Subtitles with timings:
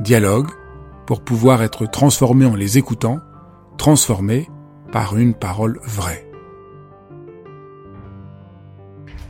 [0.00, 0.48] Dialogue
[1.06, 3.18] pour pouvoir être transformé en les écoutant,
[3.78, 4.48] transformé
[4.92, 6.24] par une parole vraie.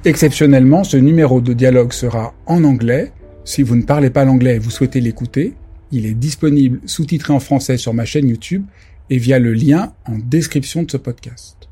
[0.05, 3.12] Exceptionnellement, ce numéro de dialogue sera en anglais.
[3.44, 5.55] Si vous ne parlez pas l'anglais et vous souhaitez l'écouter,
[5.91, 8.66] il est disponible sous-titré en français sur ma chaîne YouTube
[9.08, 11.69] et via le lien en description de ce podcast.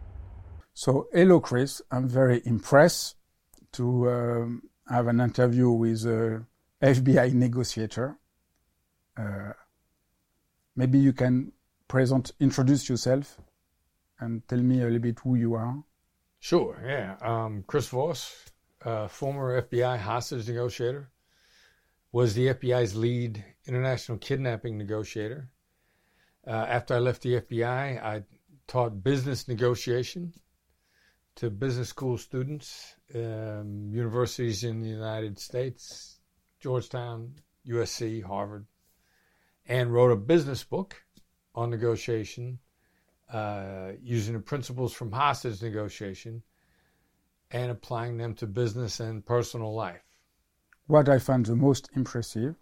[0.73, 3.19] So, hello Chris, I'm very impressed
[3.73, 6.41] to um, have an interview with a
[6.83, 8.17] FBI negotiator.
[9.17, 9.53] Uh,
[10.75, 11.53] maybe you can
[11.89, 13.39] present, introduce yourself
[14.21, 15.83] and tell me a little bit who you are.
[16.41, 17.17] Sure, yeah.
[17.21, 18.35] Um, Chris Voss,
[18.85, 21.11] uh, former FBI hostage negotiator,
[22.13, 25.51] was the FBI's lead international kidnapping negotiator.
[26.47, 28.23] Uh, after I left the FBI, I
[28.69, 30.33] taught business negotiation
[31.37, 36.21] to business school students, um, universities in the United States,
[36.61, 37.35] Georgetown,
[37.69, 38.67] USC, Harvard,
[39.69, 41.03] and wrote a business book
[41.55, 42.59] on negotiation
[43.33, 46.43] uh, using the principles from hostage negotiation
[47.51, 50.03] and applying them to business and personal life.
[50.87, 52.55] What I find the most impressive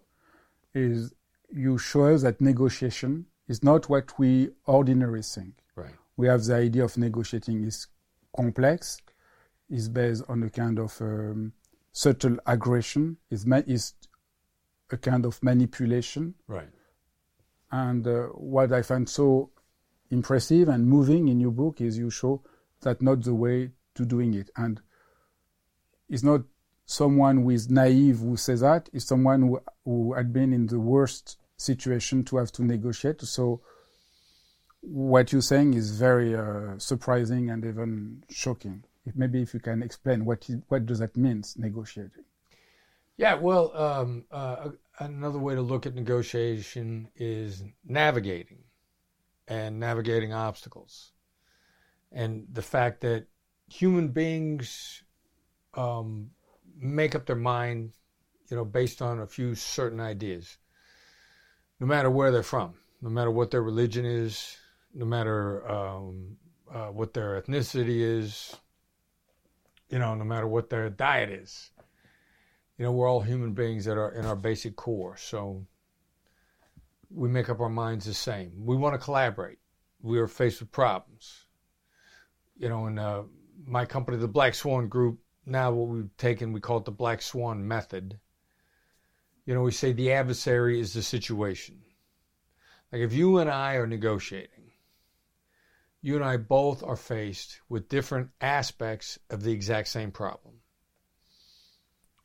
[0.73, 1.13] is
[1.51, 5.53] you show us that negotiation is not what we ordinarily think.
[5.75, 5.93] Right.
[6.17, 7.87] We have the idea of negotiating is
[8.35, 8.97] complex,
[9.69, 11.53] is based on a kind of um,
[11.91, 13.93] subtle aggression, is, ma- is
[14.91, 16.33] a kind of manipulation.
[16.47, 16.69] Right.
[17.71, 19.51] And uh, what I find so
[20.11, 22.43] impressive and moving in your book is you show
[22.81, 24.49] that not the way to doing it.
[24.55, 24.81] And
[26.09, 26.41] it's not
[26.85, 30.79] someone who is naive who says that, it's someone who, who had been in the
[30.79, 33.21] worst situation to have to negotiate.
[33.21, 33.61] So
[34.81, 38.83] what you're saying is very uh, surprising and even shocking.
[39.15, 42.25] Maybe if you can explain what what does that mean, negotiating?
[43.17, 48.63] Yeah, well, um, uh, another way to look at negotiation is navigating
[49.47, 51.11] and navigating obstacles.
[52.11, 53.27] And the fact that
[53.67, 55.03] human beings
[55.75, 56.31] um,
[56.77, 57.93] make up their mind,
[58.49, 60.57] you know, based on a few certain ideas,
[61.79, 64.57] no matter where they're from, no matter what their religion is,
[64.93, 66.37] no matter um,
[66.71, 68.55] uh, what their ethnicity is,
[69.89, 71.71] you know, no matter what their diet is.
[72.77, 75.15] You know, we're all human beings that are in our basic core.
[75.17, 75.65] So
[77.09, 78.65] we make up our minds the same.
[78.65, 79.59] We want to collaborate.
[80.01, 81.45] We are faced with problems.
[82.57, 83.23] You know, in uh,
[83.65, 87.21] my company, the Black Swan Group, now what we've taken, we call it the Black
[87.21, 88.19] Swan Method.
[89.45, 91.81] You know, we say the adversary is the situation.
[92.91, 94.71] Like if you and I are negotiating,
[96.01, 100.55] you and I both are faced with different aspects of the exact same problem.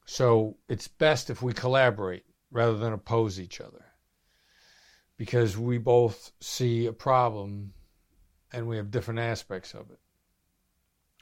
[0.07, 3.85] So it's best if we collaborate rather than oppose each other
[5.17, 7.75] because we both see a problem
[8.53, 9.99] and we have different aspects of it.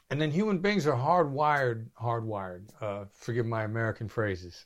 [0.09, 2.69] And then human beings are hardwired, hardwired.
[2.81, 4.65] Uh, forgive my American phrases.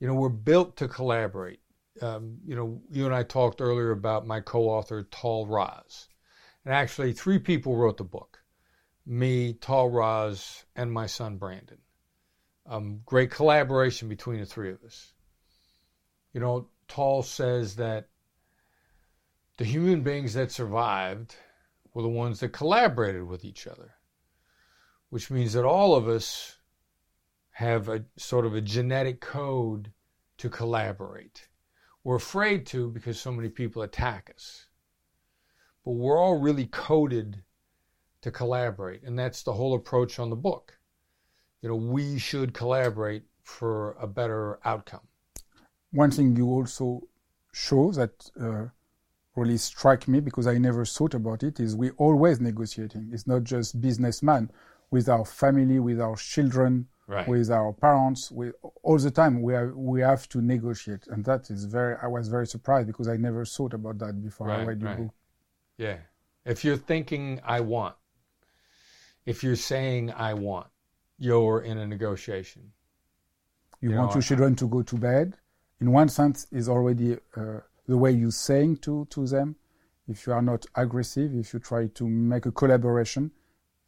[0.00, 1.60] You know, we're built to collaborate.
[2.00, 6.08] Um, you know, you and I talked earlier about my co-author Tahl Raz,
[6.64, 8.42] and actually three people wrote the book:
[9.04, 11.78] me, Tahl Raz, and my son Brandon.
[12.70, 15.12] Um, great collaboration between the three of us.
[16.32, 18.06] You know, Tahl says that
[19.58, 21.34] the human beings that survived
[21.92, 23.94] were the ones that collaborated with each other,
[25.08, 26.58] which means that all of us
[27.50, 29.90] have a sort of a genetic code
[30.38, 31.48] to collaborate.
[32.04, 34.66] We're afraid to because so many people attack us.
[35.84, 37.42] But we're all really coded
[38.20, 40.79] to collaborate, and that's the whole approach on the book.
[41.62, 45.00] You know, we should collaborate for a better outcome.
[45.92, 47.02] One thing you also
[47.52, 48.66] show that uh,
[49.36, 53.10] really struck me because I never thought about it is we're always negotiating.
[53.12, 54.50] It's not just businessman
[54.90, 57.26] with our family, with our children, Right.
[57.26, 58.30] with our parents.
[58.30, 58.52] We
[58.84, 61.96] all the time we are, we have to negotiate, and that is very.
[62.00, 64.98] I was very surprised because I never thought about that before I read your right.
[64.98, 65.14] book.
[65.76, 65.96] Yeah.
[66.44, 67.96] If you're thinking I want,
[69.26, 70.68] if you're saying I want,
[71.20, 72.72] you're in a negotiation.
[73.80, 75.36] You, You want know, your children to go to bed.
[75.80, 79.54] In one sense, is already uh, the way you're saying to to them.
[80.08, 83.30] If you are not aggressive, if you try to make a collaboration,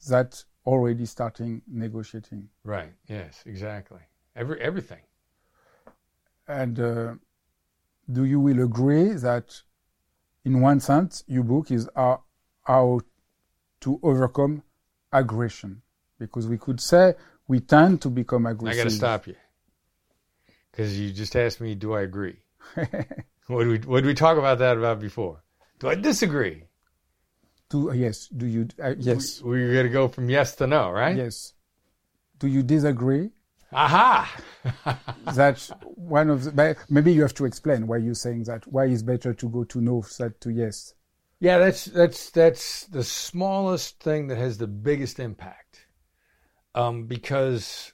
[0.08, 2.49] that already starting negotiating.
[2.62, 2.93] Right.
[3.08, 4.00] Yes, exactly.
[4.37, 5.00] Every everything.
[6.46, 7.14] And uh,
[8.11, 9.62] do you will agree that,
[10.44, 12.23] in one sense, your book is how,
[12.62, 13.00] how
[13.81, 14.62] to overcome
[15.12, 15.82] aggression?
[16.26, 17.14] Because we could say
[17.48, 18.84] we tend to become I aggressive.
[18.84, 19.36] got to stop you.
[20.72, 22.38] Cuz you just asked me do I agree?
[22.74, 25.42] what did we what did we talk about that about before?
[25.78, 26.64] Do I disagree?
[27.69, 28.28] Do yes?
[28.28, 29.40] Do you uh, yes?
[29.42, 31.16] We, we're going to go from yes to no, right?
[31.16, 31.54] Yes.
[32.38, 33.30] Do you disagree?
[33.72, 34.30] Aha.
[35.34, 38.66] that one of the, maybe you have to explain why you're saying that.
[38.66, 40.94] Why it's better to go to no than to yes?
[41.40, 45.61] Yeah, that's that's that's the smallest thing that has the biggest impact.
[46.74, 47.92] Um, because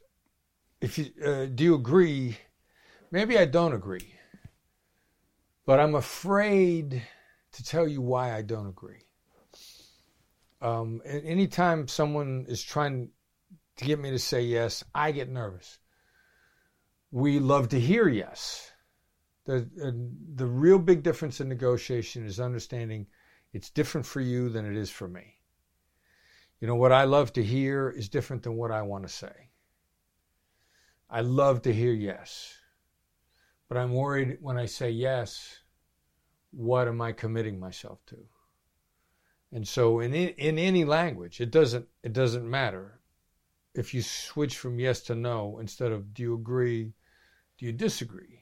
[0.81, 2.39] if you uh, do you agree,
[3.11, 4.15] maybe I don't agree,
[5.67, 7.03] but I'm afraid
[7.53, 9.03] to tell you why I don't agree.
[10.61, 13.11] Um, anytime someone is trying
[13.77, 15.79] to get me to say yes, I get nervous.
[17.11, 18.73] We love to hear yes.
[19.47, 19.91] The uh,
[20.35, 23.07] the real big difference in negotiation is understanding
[23.53, 25.38] it's different for you than it is for me.
[26.61, 29.51] You know, what I love to hear is different than what I want to say.
[31.09, 32.55] I love to hear yes,
[33.69, 35.61] but I'm worried when I say yes,
[36.51, 38.17] what am I committing myself to?
[39.53, 43.01] And so in in any language, it doesn't it doesn't matter
[43.75, 46.93] if you switch from yes to no instead of do you agree,
[47.57, 48.39] do you disagree?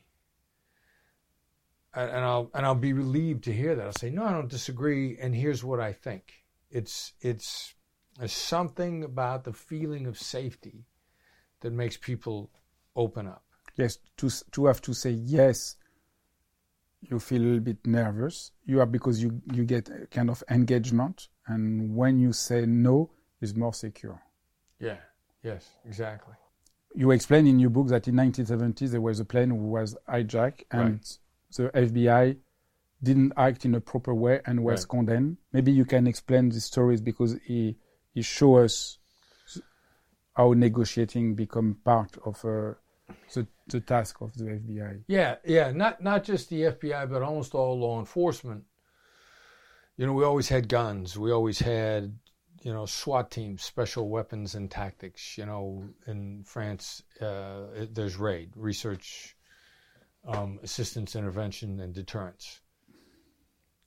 [1.97, 3.87] and I'll and I'll be relieved to hear that.
[3.87, 6.45] I'll say, no, I don't disagree, and here's what I think.
[6.71, 7.75] It's it's
[8.19, 10.87] there's something about the feeling of safety
[11.61, 12.51] that makes people
[12.95, 13.43] open up.
[13.77, 13.99] Yes.
[14.19, 15.77] To to have to say yes,
[17.03, 18.53] you feel a little bit nervous.
[18.65, 23.11] You are because you you get a kind of engagement, and when you say no,
[23.41, 24.21] is more secure.
[24.81, 24.99] Yeah.
[25.43, 25.69] Yes.
[25.85, 26.35] Exactly.
[26.95, 30.65] You explain in your book that in 1970 there was a plane who was hijacked
[30.71, 31.01] and
[31.55, 32.37] the FBI
[33.03, 34.89] didn't act in a proper way and was Right.
[34.89, 35.37] condemned.
[35.53, 37.77] Maybe you can explain these stories because he
[38.17, 38.97] he show us
[40.35, 42.73] how negotiating become part of uh,
[43.35, 45.03] the the task of the FBI.
[45.07, 48.65] Yeah, yeah, not not just the FBI, but almost all law enforcement.
[49.99, 51.19] You know, we always had guns.
[51.19, 52.19] We always had,
[52.63, 55.37] you know, SWAT teams, special weapons and tactics.
[55.37, 59.37] You know, in France, uh, there's RAID, research,
[60.27, 62.61] um, assistance, intervention, and deterrence.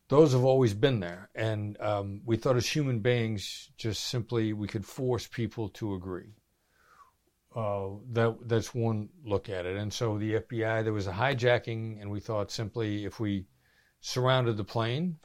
[0.09, 4.67] Those have always been there, and um, we thought as human beings, just simply we
[4.67, 6.33] could force people to agree
[7.55, 9.75] uh, that that's one look at it.
[9.75, 13.45] And so the FBI, there was a hijacking, and we thought simply if we
[14.01, 15.17] surrounded the plane,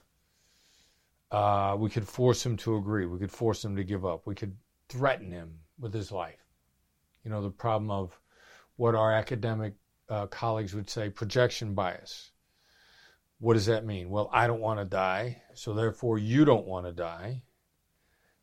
[1.31, 3.07] uh, we could force him to agree.
[3.07, 4.27] We could force him to give up.
[4.27, 4.57] We could
[4.89, 6.45] threaten him with his life.
[7.25, 8.19] You know, the problem of
[8.77, 9.75] what our academic
[10.09, 12.31] uh, colleagues would say projection bias.
[13.41, 14.11] What does that mean?
[14.11, 17.43] Well, I don't want to die, so therefore you don't want to die.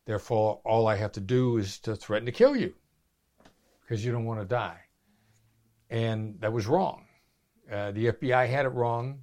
[0.04, 2.74] Therefore, all I have to do is to threaten to kill you
[3.80, 4.80] because you don't want to die.
[5.90, 7.06] And that was wrong.
[7.70, 9.22] Uh, the FBI had it wrong.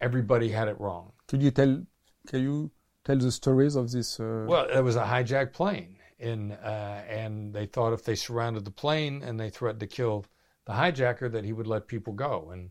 [0.00, 1.12] Everybody had it wrong.
[1.26, 1.82] Could you tell?
[2.26, 2.70] Can you
[3.04, 4.18] tell the stories of this?
[4.18, 8.64] Uh, Well, it was a hijacked plane, and uh, and they thought if they surrounded
[8.64, 10.24] the plane and they threatened to kill
[10.66, 12.50] the hijacker, that he would let people go.
[12.52, 12.70] And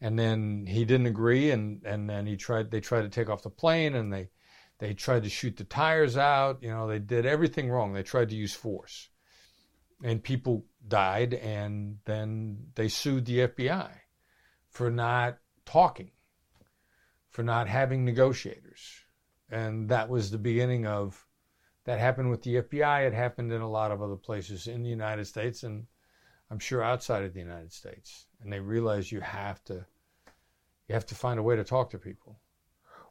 [0.00, 2.70] and then he didn't agree, and and then he tried.
[2.70, 4.30] They tried to take off the plane, and they
[4.78, 6.62] they tried to shoot the tires out.
[6.62, 7.92] You know, they did everything wrong.
[7.92, 9.08] They tried to use force,
[10.02, 11.34] and people died.
[11.34, 13.90] And then they sued the FBI
[14.70, 16.10] for not talking,
[17.30, 19.06] for not having negotiators
[19.50, 21.26] and that was the beginning of
[21.84, 23.06] that happened with the FBI.
[23.06, 25.86] It happened in a lot of other places in the United States, and
[26.50, 28.25] I'm sure outside of the United States.
[28.42, 29.86] And they realize you have to
[30.88, 32.38] you have to find a way to talk to people.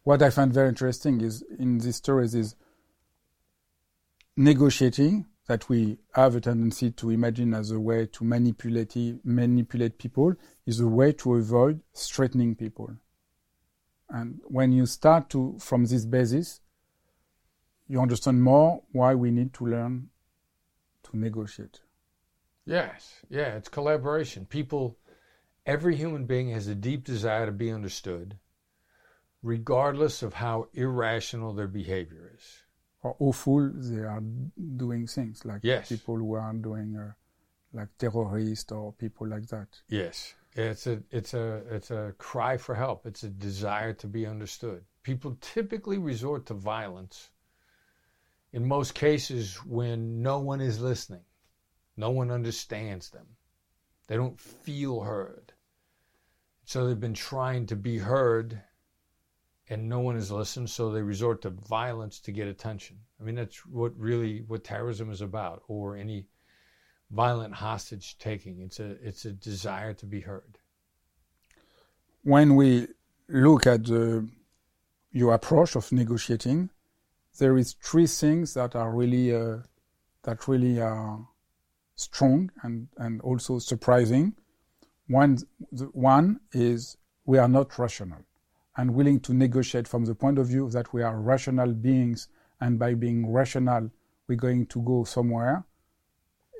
[0.03, 2.55] what I find very interesting is in these stories is
[4.37, 10.33] negotiating that we have a tendency to imagine as a way to manipulate manipulate people
[10.65, 12.91] is a way to avoid threatening people.
[14.09, 16.61] And when you start to from this basis,
[17.87, 20.09] you understand more why we need to learn
[21.03, 21.81] to negotiate.
[22.65, 24.45] Yes, yeah, it's collaboration.
[24.45, 24.97] People,
[25.65, 28.37] every human being has a deep desire to be understood,
[29.41, 32.63] regardless of how irrational their behavior is.
[33.01, 35.89] Or awful they are doing things like Yes.
[35.89, 37.11] people who are doing uh,
[37.73, 39.67] like terrorists or people like that.
[39.87, 43.05] Yes, it's a it's a it's a cry for help.
[43.05, 44.83] It's a desire to be understood.
[45.03, 47.29] People typically resort to violence
[48.53, 51.25] in most cases when no one is listening.
[51.97, 53.27] No one understands them.
[54.07, 55.44] They don't feel heard.
[56.65, 58.61] So they've been trying to be heard
[59.67, 62.97] and no one has listened, so they resort to violence to get attention.
[63.19, 66.27] I mean that's what really what terrorism is about or any
[67.11, 68.61] violent hostage taking.
[68.61, 70.57] It's a it's a desire to be heard.
[72.23, 72.87] When we
[73.27, 74.27] look at the,
[75.11, 76.69] your approach of negotiating,
[77.37, 79.57] there is three things that are really uh,
[80.23, 81.27] that really are
[81.95, 84.35] strong and, and also surprising.
[85.07, 85.37] One,
[85.71, 88.19] the, one is we are not rational
[88.77, 92.27] and willing to negotiate from the point of view that we are rational beings
[92.59, 93.91] and by being rational
[94.27, 95.63] we're going to go somewhere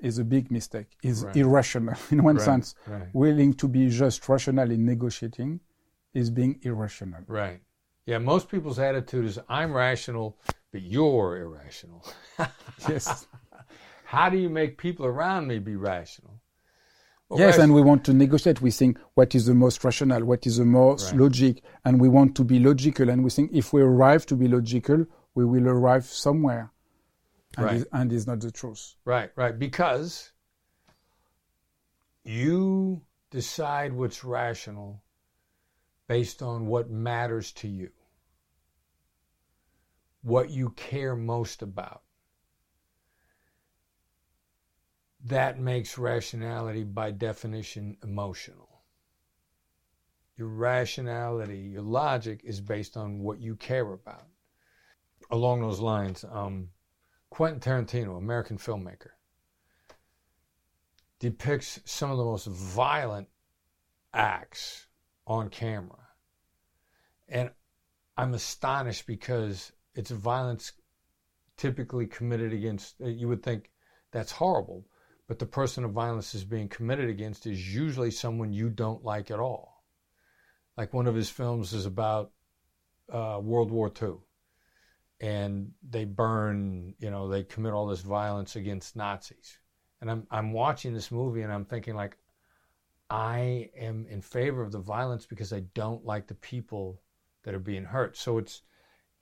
[0.03, 0.87] is a big mistake.
[1.01, 1.35] Is Right.
[1.37, 2.75] irrational in one Right, sense.
[2.85, 3.07] right.
[3.13, 5.61] Willing to be just rational in negotiating
[6.13, 7.21] is being irrational.
[7.27, 7.61] Right.
[8.05, 10.37] Yeah, most people's attitude is I'm rational,
[10.71, 12.05] but you're irrational.
[12.87, 13.25] yes.
[14.03, 16.39] How do you make people around me be rational?
[17.31, 18.61] Yes, and we want to negotiate.
[18.61, 21.21] We think what is the most rational, what is the most Right.
[21.21, 23.09] logic, and we want to be logical.
[23.09, 26.71] And we think if we arrive to be logical, we will arrive somewhere.
[27.57, 27.75] And, Right.
[27.77, 28.95] is, and is not the truth.
[29.05, 29.57] Right, right.
[29.57, 30.31] Because
[32.23, 33.01] you
[33.31, 35.01] decide what's rational
[36.07, 37.91] based on what matters to you,
[40.21, 42.03] what you care most about.
[45.25, 48.83] That makes rationality, by definition, emotional.
[50.37, 54.27] Your rationality, your logic is based on what you care about.
[55.31, 56.69] Along those lines, um,
[57.31, 59.11] Quentin Tarantino, American filmmaker,
[61.17, 63.27] depicts some of the most violent
[64.13, 64.85] acts
[65.25, 66.07] on camera.
[67.27, 67.49] And
[68.15, 70.73] I'm astonished because it's violence
[71.57, 73.71] typically committed against, you would think
[74.11, 74.85] that's horrible,
[75.27, 79.31] but the person of violence is being committed against is usually someone you don't like
[79.31, 79.83] at all.
[80.77, 82.31] Like one of his films is about
[83.11, 84.15] uh, World War II
[85.21, 89.59] and they burn, you know, they commit all this violence against Nazis.
[90.01, 92.17] And I'm I'm watching this movie and I'm thinking like
[93.09, 97.01] I am in favor of the violence because I don't like the people
[97.43, 98.17] that are being hurt.
[98.17, 98.61] So it's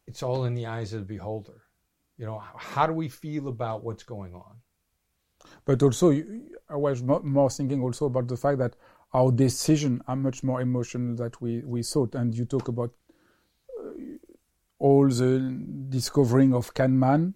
[0.07, 1.61] it's all in the eyes of the beholder.
[2.17, 4.57] You know, how do we feel about what's going on?
[5.65, 8.75] But also, you- I was more thinking also about the fact that
[9.13, 12.15] our decisions are much more emotional than we, we thought.
[12.15, 12.91] And you talk about
[13.79, 13.89] uh,
[14.79, 15.39] all the
[15.89, 17.33] discovering of Kahneman,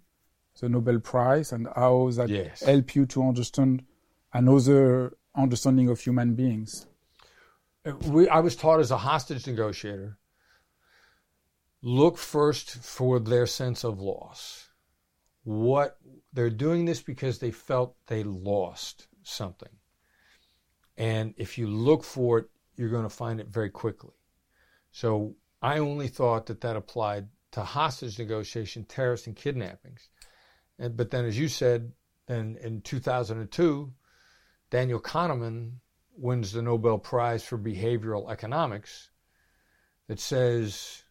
[0.60, 2.64] the Nobel Prize, and how that Yes.
[2.64, 3.84] help you to understand
[4.34, 6.88] another understanding of human beings.
[7.86, 10.18] Uh, We, I was taught as a hostage negotiator
[11.84, 14.67] look first for their sense of loss.
[15.48, 15.98] What
[16.34, 19.70] they're doing this because they felt they lost something.
[20.98, 24.12] And if you look for it, you're going to find it very quickly.
[24.92, 30.10] So I only thought that that applied to hostage negotiation, terrorists, and kidnappings.
[30.80, 31.94] And, but then, as you said,
[32.26, 33.94] then in 2002,
[34.70, 35.76] Daniel Kahneman
[36.18, 39.12] wins the Nobel Prize for Behavioral Economics
[40.10, 41.04] that says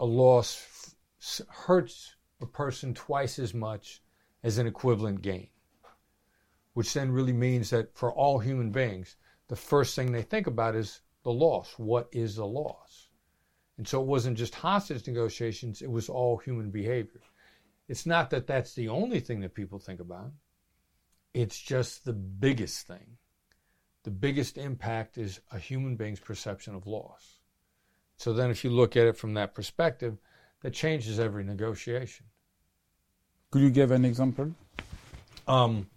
[0.00, 4.02] a loss f- hurts a person twice as much
[4.42, 5.48] as an equivalent gain,
[6.74, 9.16] which then really means that for all human beings,
[9.48, 11.74] the first thing they think about is the loss.
[11.76, 13.08] What is the loss?
[13.76, 17.20] And so it wasn't just hostage negotiations, it was all human behavior.
[17.88, 20.32] It's not that that's the only thing that people think about,
[21.32, 23.16] it's just the biggest thing.
[24.04, 27.40] The biggest impact is a human being's perception of loss.
[28.16, 30.18] So then, if you look at it from that perspective,
[30.68, 32.26] that changes every negotiation.
[33.50, 34.54] Could you give an example?
[35.46, 35.88] Um,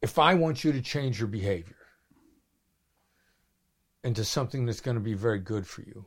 [0.00, 1.74] if I want you to change your behavior
[4.04, 6.04] into something that's going to be very good for you,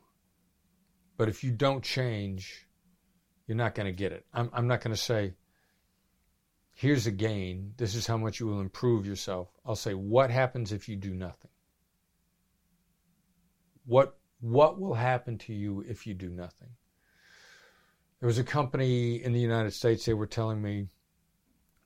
[1.18, 2.66] but if you don't change,
[3.46, 4.26] you're not going to get it.
[4.34, 5.34] I'm, I'm not going to say,
[6.76, 7.74] here's a gain.
[7.76, 9.50] This is how much you will improve yourself.
[9.66, 11.52] I'll say, what happens if you do nothing?
[13.86, 16.70] What what will happen to you if you do nothing?
[18.20, 20.88] There was a company in the United States, they were telling me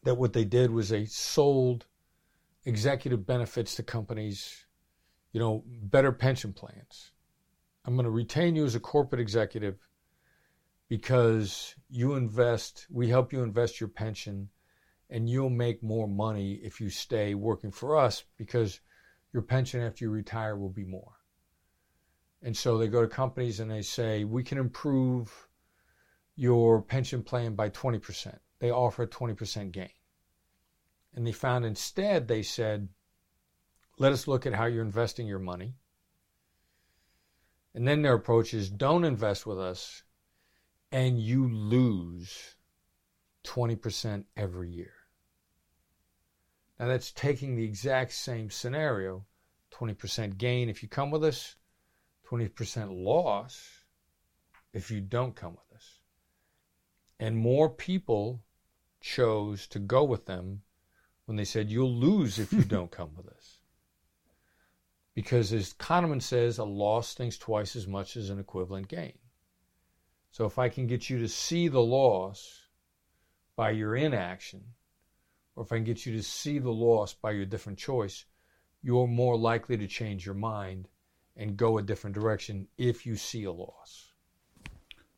[0.04, 1.86] that what they did was they sold
[2.66, 4.66] executive benefits to companies,
[5.32, 7.12] you know, better pension plans.
[7.86, 9.78] I'm going to retain you as a corporate executive
[10.88, 14.50] because you invest, we help you invest your pension,
[15.10, 18.80] and you'll make more money if you stay working for us because
[19.34, 21.14] your pension after you retire will be more.
[22.42, 25.48] And so they go to companies and they say, we can improve
[26.36, 28.38] your pension plan by 20%.
[28.60, 29.90] They offer a 20% gain.
[31.14, 32.90] And they found instead, they said,
[33.98, 35.76] let us look at how you're investing your money.
[37.76, 40.04] And then their approach is don't invest with us
[40.92, 42.56] and you lose
[43.44, 44.94] 20% every year.
[46.80, 49.26] Now that's taking the exact same scenario
[49.72, 51.56] 20% gain if you come with us,
[52.32, 53.84] 20% loss
[54.74, 56.00] if you don't come with us.
[57.20, 58.42] And more people
[59.02, 60.62] chose to go with them
[61.26, 63.58] when they said, You'll lose if you don't come with us.
[65.14, 69.18] Because as Kahneman says, a loss thinks twice as much as an equivalent gain.
[70.32, 72.68] So if I can get you to see the loss
[73.58, 74.64] by your inaction,
[75.56, 78.26] or if I can get you to see the loss by your different choice,
[78.82, 80.88] you're more likely to change your mind
[81.42, 84.12] and go a different direction if you see a loss.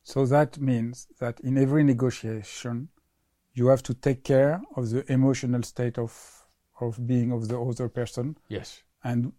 [0.04, 2.90] So that means that in every negotiation,
[3.54, 6.12] you have to take care of the emotional state of
[6.82, 8.38] of being of the other person.
[8.48, 8.82] Yes.
[9.04, 9.34] And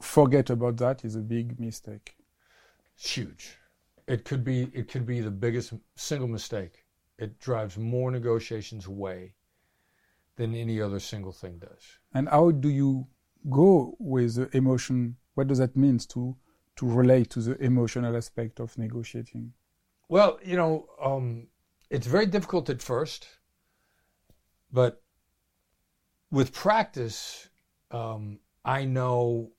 [0.00, 2.16] forget about that is a big mistake.
[2.96, 3.44] It's huge.
[4.06, 6.84] It could be it could be the biggest single mistake.
[7.18, 9.34] It drives more negotiations away
[10.36, 11.84] than any other single thing does.
[12.12, 13.06] And how do you
[13.48, 15.16] go with the emotion?
[15.34, 16.36] What does that mean to
[16.76, 19.52] to relate to the emotional aspect of negotiating?
[20.08, 21.48] Well, you know, um,
[21.90, 23.28] it's very difficult at first,
[24.72, 25.02] but
[26.30, 27.48] with practice,
[27.90, 29.52] um, I know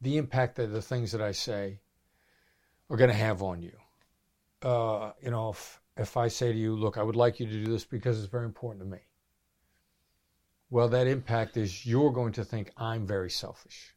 [0.00, 1.80] the impact that the things that I say
[2.88, 3.76] are going to have on you.
[4.62, 7.64] Uh, you know, if, if I say to you, look, I would like you to
[7.64, 9.00] do this because it's very important to me.
[10.70, 13.94] Well, that impact is you're going to think I'm very selfish.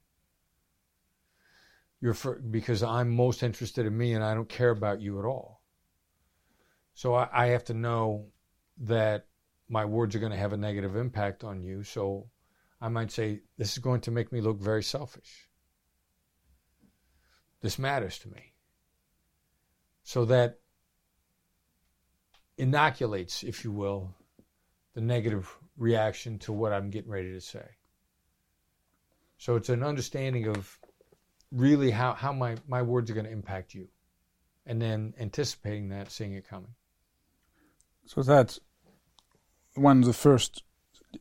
[2.02, 5.26] You're for, because I'm most interested in me and I don't care about you at
[5.26, 5.62] all.
[6.96, 8.28] So I, I have to know
[8.80, 9.28] that
[9.70, 11.84] my words are going to have a negative impact on you.
[11.84, 12.28] So
[12.82, 15.48] I might say, this is going to make me look very selfish.
[17.62, 18.54] This matters to me.
[20.04, 20.60] So that
[22.58, 24.16] inoculates, if you will,
[24.96, 27.66] the negative reaction to what I'm getting ready to say.
[29.38, 30.78] So it's an understanding of
[31.52, 33.88] really how, how my, my words are going to impact you.
[34.66, 36.76] And then anticipating that, seeing it coming.
[38.06, 38.60] So that's
[39.76, 40.64] one of the first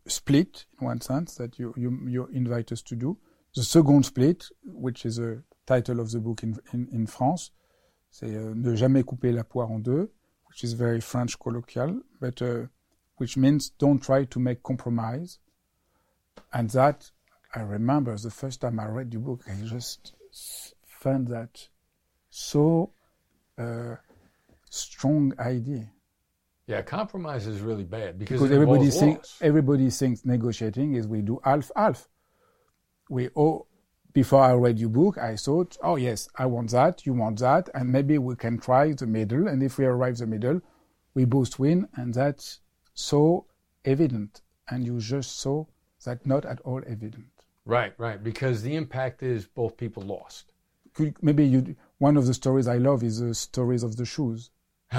[0.07, 3.19] split in one sense that you, you, you invite us to do.
[3.55, 7.51] The second split, which is a title of the book in, in, in France,
[8.11, 10.11] c'est uh, Ne jamais couper la poire en deux,
[10.49, 12.67] which is very French colloquial, but uh,
[13.17, 15.39] which means don't try to make compromise.
[16.53, 17.11] And that,
[17.55, 20.13] I remember the first time I read the book, I just
[20.87, 21.69] found that
[22.31, 22.93] so
[23.59, 23.97] uh,
[24.69, 25.91] strong idea.
[26.67, 31.41] Yeah, compromise is really bad because, because everybody thinks everybody thinks negotiating is we do
[31.45, 32.09] half half.
[33.09, 33.67] We all
[34.13, 37.69] before I read your book, I thought, oh yes, I want that, you want that,
[37.75, 39.49] and maybe we can try the middle.
[39.49, 40.61] And if we arrive the middle,
[41.15, 42.61] we both win, and that's
[42.95, 43.47] so
[43.85, 44.43] evident.
[44.69, 45.65] And you just saw
[46.05, 47.27] that not at all evident.
[47.65, 50.53] Right, right, because the impact is both people lost.
[50.95, 51.77] Could, maybe you.
[51.99, 54.51] One of the stories I love is the stories of the shoes.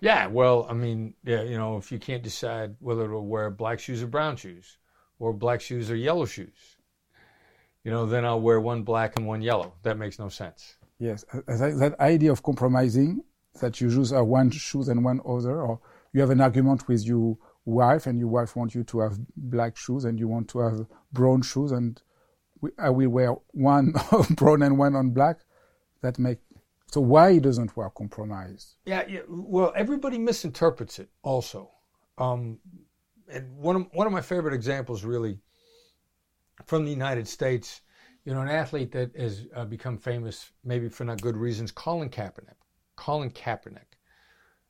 [0.00, 3.78] yeah, well, I mean, yeah, you know, if you can't decide whether to wear black
[3.80, 4.78] shoes or brown shoes,
[5.18, 6.76] or black shoes or yellow shoes,
[7.84, 9.74] you know, then I'll wear one black and one yellow.
[9.82, 10.76] That makes no sense.
[10.98, 13.22] Yes, that, that idea of compromising
[13.60, 15.80] that you choose uh, one shoes and one other, or
[16.12, 19.76] you have an argument with your wife and your wife wants you to have black
[19.76, 22.02] shoes and you want to have brown shoes and
[22.60, 23.94] we, I will wear one
[24.30, 25.40] brown and one on black.
[26.00, 26.38] That make
[26.92, 28.76] so why doesn't work compromise?
[28.84, 31.70] Yeah, yeah, well, everybody misinterprets it also.
[32.18, 32.58] Um,
[33.30, 35.38] and one of, one of my favorite examples really
[36.66, 37.80] from the United States,
[38.26, 42.10] you know, an athlete that has uh, become famous, maybe for not good reasons, Colin
[42.10, 42.56] Kaepernick.
[42.96, 43.96] Colin Kaepernick,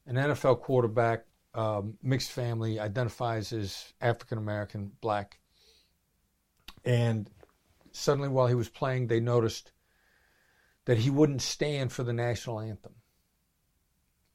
[0.07, 1.25] an NFL quarterback,
[1.55, 5.39] um, mixed family, identifies as African American, black,
[6.85, 7.31] and
[7.93, 9.73] suddenly while he was playing, they noticed
[10.85, 12.95] that he wouldn't stand for the national anthem.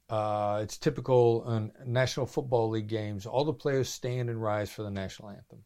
[0.09, 3.25] Uh, it's typical in National Football League games.
[3.25, 5.65] All the players stand and rise for the national anthem.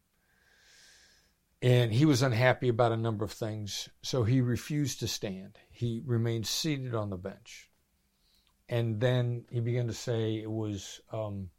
[1.60, 5.58] And he was unhappy about a number of things, so he refused to stand.
[5.70, 7.70] He remained seated on the bench.
[8.72, 11.50] And then he began to say it was um,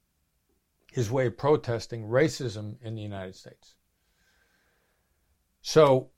[0.92, 3.76] his way of protesting racism in the United States.
[5.62, 6.10] So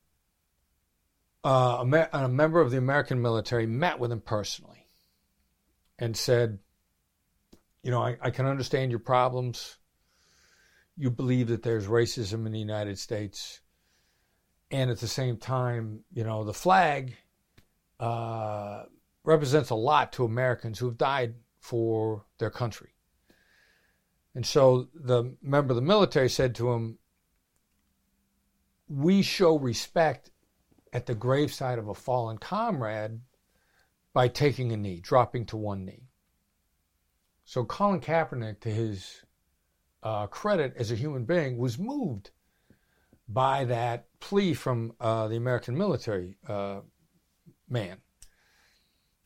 [1.43, 4.87] uh, a, a member of the American military met with him personally
[5.99, 6.59] and said,
[7.83, 9.75] You know, I, I can understand your problems.
[10.95, 13.59] You believe that there's racism in the United States.
[14.71, 17.17] And at the same time, you know, the flag
[17.99, 18.83] uh,
[19.25, 22.91] represents a lot to Americans who have died for their country.
[24.35, 26.99] And so the member of the military said to him,
[28.87, 30.29] We show respect
[30.91, 33.21] at the graveside of a fallen comrade
[34.13, 36.03] by taking a knee, dropping to one knee.
[37.45, 39.23] So Colin Kaepernick, to his
[40.03, 42.31] uh, credit as a human being, was moved
[43.27, 46.81] by that plea from uh, the American military uh,
[47.69, 47.97] man.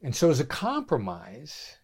[0.02, 1.78] And so, as a compromise,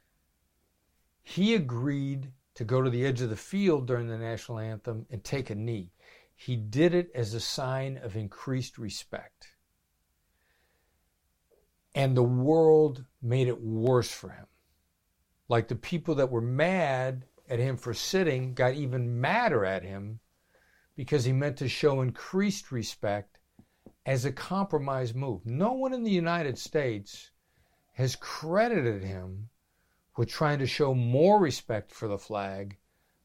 [1.22, 5.24] he agreed to go to the edge of the field during the national anthem and
[5.24, 5.92] take a knee.
[6.34, 9.48] He did it as a sign of increased respect.
[11.94, 14.48] And the world made it worse for him.
[15.48, 20.20] Like the people that were mad at him for sitting got even madder at him
[20.96, 23.40] because he meant to show increased respect
[24.06, 25.46] as a compromise move.
[25.46, 27.32] No one in the United States
[27.96, 29.50] has credited him
[30.18, 32.78] with trying to show more respect for the flag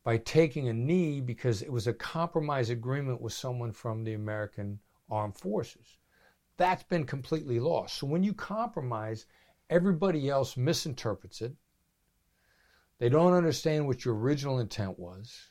[0.04, 4.78] by taking a knee because it was a compromise agreement with someone from the American
[5.10, 5.98] Armed Forces.
[6.56, 7.98] That's been completely lost.
[7.98, 9.26] So when you compromise,
[9.68, 11.52] everybody else misinterprets it.
[12.98, 15.50] They don't understand what your original intent was.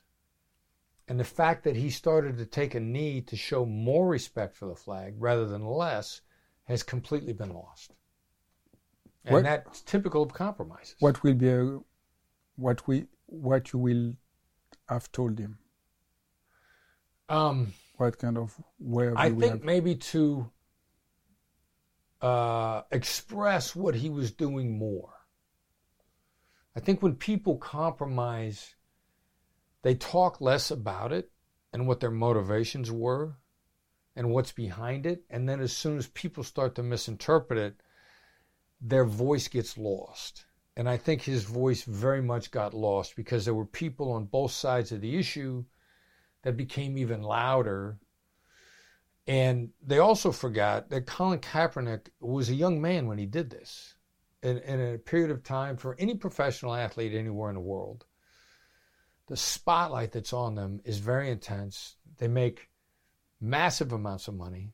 [1.10, 4.68] And the fact that he started to take a knee to show more respect for
[4.68, 6.22] the flag rather than less
[6.66, 7.96] has completely been lost.
[9.26, 10.96] And what, that's typical of compromises.
[11.00, 11.80] What will be a,
[12.56, 14.14] what we what you will
[14.88, 15.60] have told him?
[17.28, 19.12] Um, what kind of way?
[19.16, 19.64] I think have...
[19.64, 20.50] maybe to
[22.22, 25.14] uh, express what he was doing more.
[26.76, 28.76] I think when people compromise,
[29.82, 31.32] they talk less about it
[31.74, 33.38] and what their motivations were
[34.16, 35.24] and what's behind it.
[35.30, 37.82] And then as soon as people start to misinterpret it,
[38.82, 40.46] their voice gets lost.
[40.76, 44.52] And I think his voice very much got lost because there were people on both
[44.52, 45.66] sides of the issue
[46.44, 48.00] that became even louder
[49.30, 53.94] and they also forgot that Colin Kaepernick was a young man when he did this.
[54.42, 58.06] In, in a period of time for any professional athlete anywhere in the world,
[59.28, 61.98] the spotlight that's on them is very intense.
[62.18, 62.70] They make
[63.40, 64.74] massive amounts of money.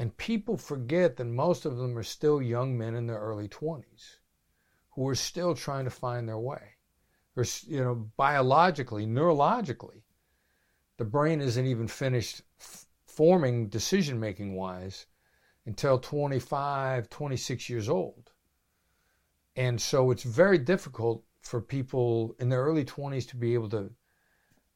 [0.00, 4.16] And people forget that most of them are still young men in their early 20s
[4.92, 6.76] who are still trying to find their way.
[7.36, 10.00] Or, you know, biologically, neurologically,
[10.96, 12.40] the brain isn't even finished
[13.04, 15.04] forming decision making wise
[15.66, 18.30] until 25, 26 years old.
[19.54, 23.90] And so it's very difficult for people in their early 20s to be able to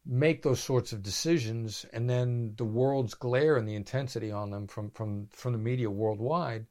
[0.07, 4.67] make those sorts of decisions and then the world's glare and the intensity on them
[4.67, 6.67] from, from, from the media worldwide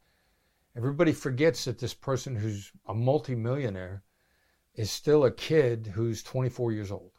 [0.76, 4.04] everybody forgets that this person who's a multimillionaire
[4.76, 7.12] is still a kid who's 24 years old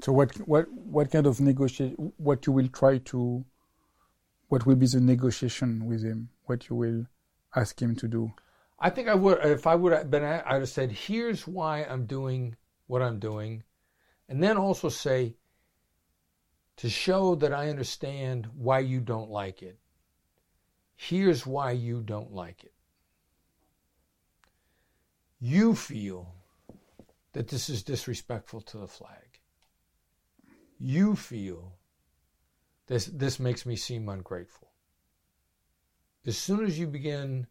[0.00, 2.12] so what what what kind of negotiation?
[2.16, 3.44] What you will try to?
[4.48, 6.30] What will be the negotiation with him?
[6.44, 7.06] What you will
[7.56, 8.32] ask him to do?
[8.78, 10.24] I think I would if I would have been.
[10.24, 13.62] I'd have said, "Here's why I'm doing what I'm doing,"
[14.28, 15.36] and then also say,
[16.76, 19.78] to show that I understand why you don't like it.
[20.96, 22.72] Here's why you don't like it.
[25.40, 26.34] You feel
[27.32, 29.34] that this is disrespectful to the flag
[30.78, 31.72] you feel
[32.86, 34.68] this this makes me seem ungrateful.
[36.26, 37.46] As soon as you begin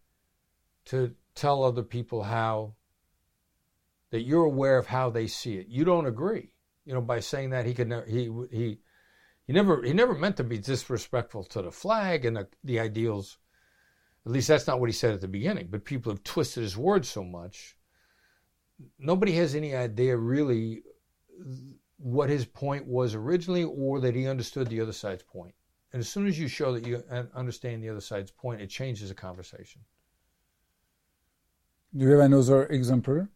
[0.86, 2.76] to tell other people how
[4.12, 6.53] that you're aware of how they see it, you don't agree.
[6.86, 8.80] You know, by saying that he could never he he
[9.46, 13.38] he never he never meant to be disrespectful to the flag and the, the ideals.
[14.26, 15.68] At least that's not what he said at the beginning.
[15.70, 17.76] But people have twisted his words so much.
[18.98, 20.84] Nobody has any idea really
[21.98, 25.54] what his point was originally or that he understood the other side's point.
[25.92, 27.04] And as soon as you show that you
[27.36, 29.82] understand the other side's point, it changes the conversation.
[31.96, 33.28] Do you have another example?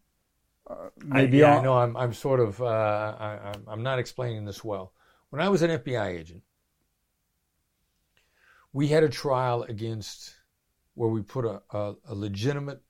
[0.70, 4.46] Uh, maybe I, yeah, I know I'm, I'm sort of uh, I, I'm not explaining
[4.46, 4.94] this well.
[5.30, 6.44] When I was an FBI agent,
[8.74, 10.36] we had a trial against
[10.96, 12.82] where we put a, a, a legitimate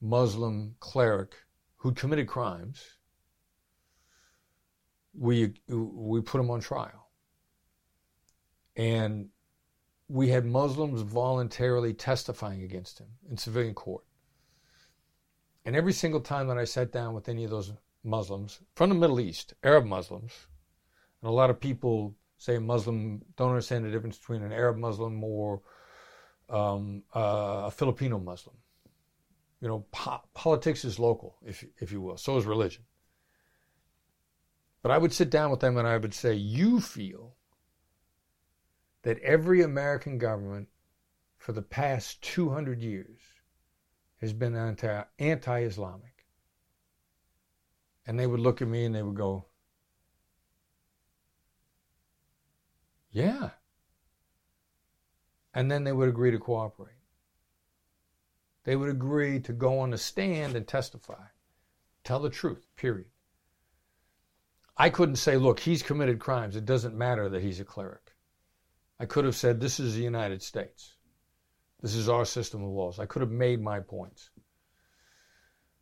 [0.00, 1.34] Muslim cleric
[1.76, 2.84] who committed crimes.
[5.14, 7.10] We we put him on trial,
[8.76, 9.28] and
[10.08, 14.04] we had Muslims voluntarily testifying against him in civilian court.
[15.64, 17.72] And every single time that I sat down with any of those
[18.04, 20.32] Muslims from the Middle East, Arab Muslims,
[21.20, 25.22] and a lot of people say Muslim don't understand the difference between an Arab Muslim
[25.22, 25.62] or
[26.48, 28.56] um, uh, a Filipino Muslim.
[29.60, 32.16] You know, po- politics is local, if if you will.
[32.16, 32.84] So is religion.
[34.82, 37.36] But I would sit down with them and I would say, "You feel
[39.02, 40.68] that every American government
[41.36, 43.20] for the past 200 years
[44.22, 46.24] has been anti anti-Islamic.
[48.06, 49.46] And they would look at me and they would go,
[53.10, 53.50] Yeah.
[55.52, 56.94] And then they would agree to cooperate.
[58.64, 61.24] They would agree to go on the stand and testify.
[62.04, 63.08] Tell the truth, period.
[64.76, 66.56] I couldn't say, look, he's committed crimes.
[66.56, 68.14] It doesn't matter that he's a cleric.
[68.98, 70.94] I could have said, this is the United States.
[71.82, 73.00] This is our system of laws.
[73.00, 74.30] I could have made my points.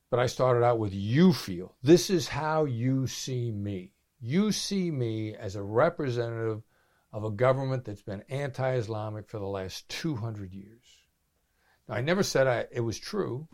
[0.09, 1.77] But I started out with you feel.
[1.83, 3.93] This is how you see me.
[4.19, 6.63] You see me as a representative
[7.13, 10.85] of a government that's been anti Islamic for the last 200 years.
[11.87, 13.49] Now, I never said I, it was true,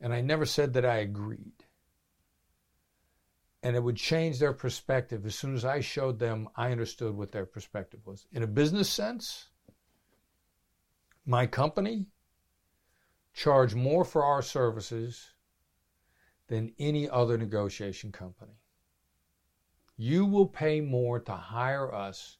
[0.00, 1.64] and I never said that I agreed.
[3.62, 7.30] And it would change their perspective as soon as I showed them I understood what
[7.30, 8.26] their perspective was.
[8.32, 9.49] In a business sense,
[11.26, 12.06] my company
[13.32, 15.34] charge more for our services
[16.48, 18.58] than any other negotiation company.
[19.96, 22.38] You will pay more to hire us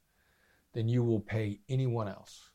[0.72, 2.50] than you will pay anyone else.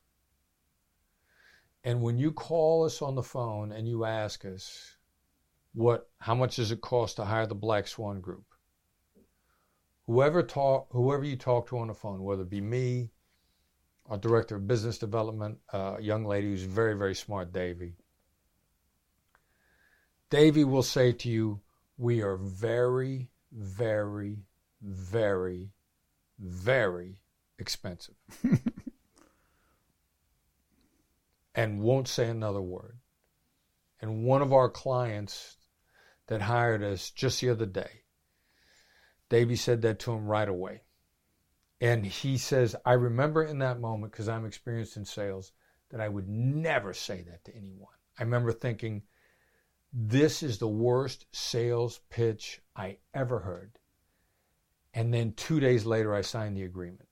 [1.83, 4.97] And when you call us on the phone and you ask us,
[5.73, 8.45] what, how much does it cost to hire the Black Swan Group?
[10.07, 13.11] Whoever talk, whoever you talk to on the phone, whether it be me,
[14.07, 17.93] our director of business development, a young lady who's very, very smart, Davy.
[20.29, 21.61] Davy will say to you,
[21.97, 24.37] We are very, very,
[24.81, 25.71] very,
[26.39, 27.21] very
[27.57, 28.15] expensive.
[31.55, 32.99] and won't say another word.
[34.01, 35.57] And one of our clients
[36.27, 38.01] that hired us just the other day,
[39.29, 40.81] Davy said that to him right away.
[41.85, 45.51] And he says, I remember in that moment, because I'm experienced in sales,
[45.91, 47.93] that I would never say that to anyone.
[48.17, 49.03] I remember thinking,
[49.93, 53.77] this is the worst sales pitch I ever heard.
[54.95, 57.07] And then two days later, I signed the agreement.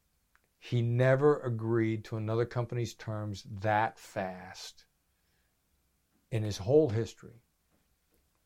[0.58, 4.86] He never agreed to another company's terms that fast
[6.32, 7.44] in his whole history.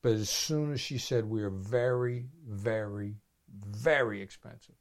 [0.01, 3.15] But as soon as she said, we are very, very,
[3.47, 4.75] very expensive,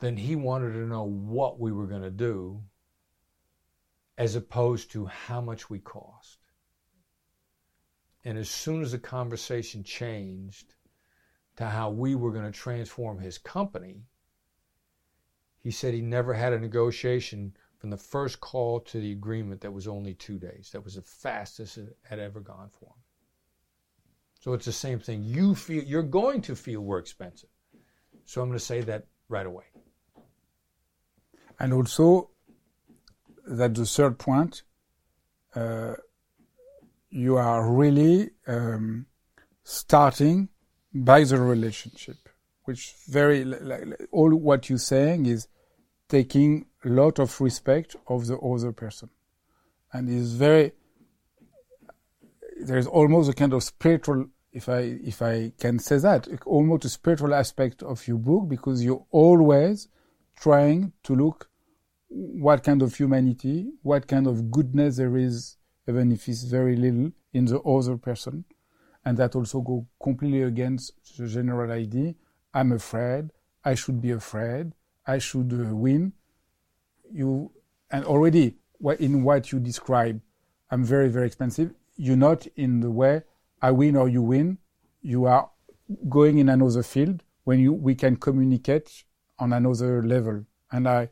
[0.00, 2.62] then he wanted to know what we were going to do
[4.18, 6.38] as opposed to how much we cost.
[8.24, 10.74] And as soon as the conversation changed
[11.56, 14.02] to how we were going to transform his company,
[15.58, 19.72] he said he never had a negotiation from the first call to the agreement that
[19.72, 20.70] was only two days.
[20.72, 23.02] That was the fastest it had ever gone for him.
[24.40, 25.22] So it's the same thing.
[25.22, 27.50] You feel you're going to feel we're expensive.
[28.24, 29.64] So I'm going to say that right away
[31.58, 32.30] and also
[33.46, 34.62] that the third point,
[35.54, 35.94] uh,
[37.10, 39.06] you are really um,
[39.62, 40.48] starting
[40.92, 42.16] by the relationship,
[42.64, 45.48] which very like, all what you're saying is
[46.08, 49.08] taking a lot of respect of the other person,
[49.92, 50.72] and is very.
[52.60, 56.88] There's almost a kind of spiritual, if I if I can say that, almost a
[56.88, 59.88] spiritual aspect of your book because you're always
[60.36, 61.48] trying to look
[62.08, 65.56] what kind of humanity, what kind of goodness there is,
[65.88, 68.44] even if it's very little, in the other person.
[69.04, 72.14] And that also go completely against the general idea.
[72.52, 73.30] I'm afraid.
[73.64, 74.72] I should be afraid.
[75.06, 76.12] I should uh, win.
[77.12, 77.52] You
[77.90, 78.56] and already
[78.98, 80.20] in what you describe,
[80.70, 81.72] I'm very very expensive.
[81.96, 83.22] You're not in the way
[83.62, 84.58] I win or you win.
[85.02, 85.50] You are
[86.08, 89.04] going in another field when you we can communicate
[89.38, 90.44] on another level.
[90.72, 91.08] And I,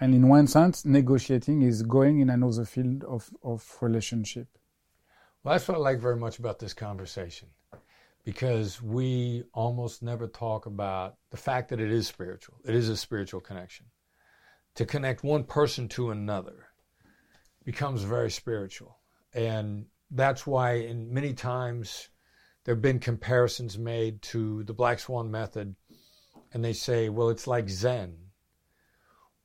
[0.00, 4.48] and in one sense, negotiating is going in another field of, of relationship.
[5.42, 7.48] Well, that's what I like very much about this conversation
[8.24, 12.58] because we almost never talk about the fact that it is spiritual.
[12.64, 13.86] It is a spiritual connection.
[14.74, 16.66] To connect one person to another
[17.64, 18.98] becomes very spiritual.
[19.32, 22.08] And that's why, in many times,
[22.64, 25.74] there have been comparisons made to the Black Swan method,
[26.52, 28.16] and they say, well, it's like Zen,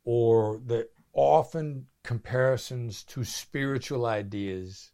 [0.03, 4.91] or the often comparisons to spiritual ideas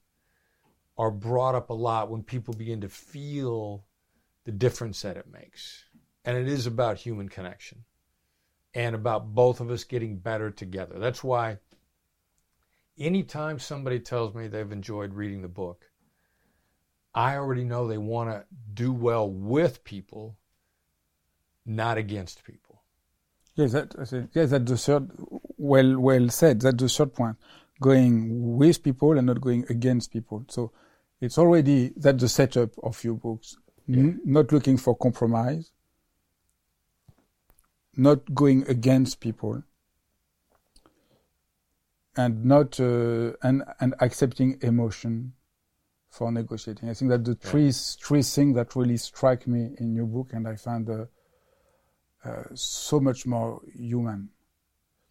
[0.98, 3.86] are brought up a lot when people begin to feel
[4.44, 5.86] the difference that it makes.
[6.26, 7.86] And it is about human connection
[8.74, 11.00] and about both of us getting better together.
[11.00, 11.60] That's why
[12.98, 15.86] anytime somebody tells me they've enjoyed reading the book,
[17.14, 20.38] I already know they want to do well with people,
[21.66, 22.82] not against people.
[23.56, 23.94] Yes, that,
[24.34, 25.12] yes, that's the third.
[25.58, 26.62] Well, well said.
[26.62, 27.36] That's the third point.
[27.82, 30.46] Going with people and not going against people.
[30.50, 30.72] So
[31.20, 33.58] it's already that's the setup of your books.
[33.88, 34.00] Yeah.
[34.00, 35.72] N- not looking for compromise,
[37.96, 39.64] not going against people,
[42.16, 45.34] and not uh, and and accepting emotion
[46.10, 46.90] for negotiating.
[46.90, 47.50] I think that the yeah.
[47.50, 51.06] three three things that really strike me in your book, and I find uh,
[52.24, 54.30] uh, so much more human.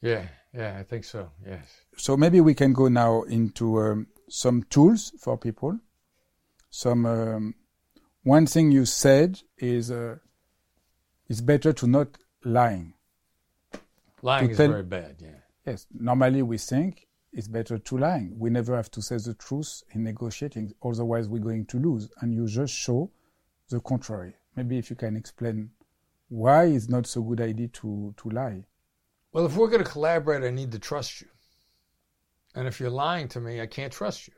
[0.01, 1.31] Yeah, yeah, I think so.
[1.47, 1.67] Yes.
[1.97, 5.79] So maybe we can go now into um, some tools for people
[6.71, 7.55] some um,
[8.23, 10.17] one thing you said is uh,
[11.29, 12.95] it's better to not lying.
[14.23, 15.17] Lying to is tell, very bad.
[15.19, 15.41] Yeah.
[15.67, 15.87] Yes.
[15.93, 18.29] Normally we think it's better to lie.
[18.33, 22.11] We never have to say the truth in negotiating, otherwise we're going to lose.
[22.21, 23.11] And you just show
[23.71, 24.35] the contrary.
[24.57, 25.71] Maybe if you can explain
[26.29, 28.65] why it's not so good idea to to lie.
[29.33, 31.29] Well, if we're going to collaborate, I need to trust you.
[32.55, 34.35] And if you're lying to me, I can't trust you.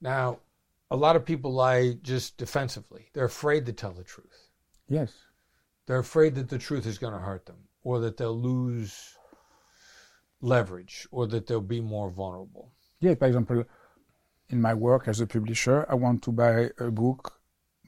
[0.00, 0.38] Now,
[0.90, 3.10] a lot of people lie just defensively.
[3.12, 4.50] They're afraid to tell the truth.
[4.88, 5.12] Yes.
[5.86, 9.16] They're afraid that the truth is going to hurt them or that they'll lose
[10.40, 12.70] leverage or that they'll be more vulnerable.
[13.00, 13.64] Yeah, for example,
[14.48, 17.40] in my work as a publisher, I want to buy a book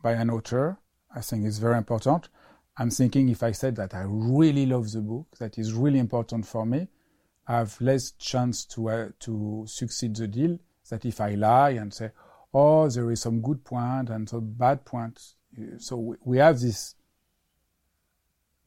[0.03, 0.79] by an author.
[1.15, 2.29] I think it's very important.
[2.79, 6.47] I'm thinking if I said that I really love the book, that is really important
[6.47, 6.89] for me,
[7.47, 10.59] I have less chance to uh, to succeed the deal.
[10.91, 12.11] That if I lie and say,
[12.55, 15.21] oh, there is some good point and some bad point.
[15.79, 16.95] So we have this,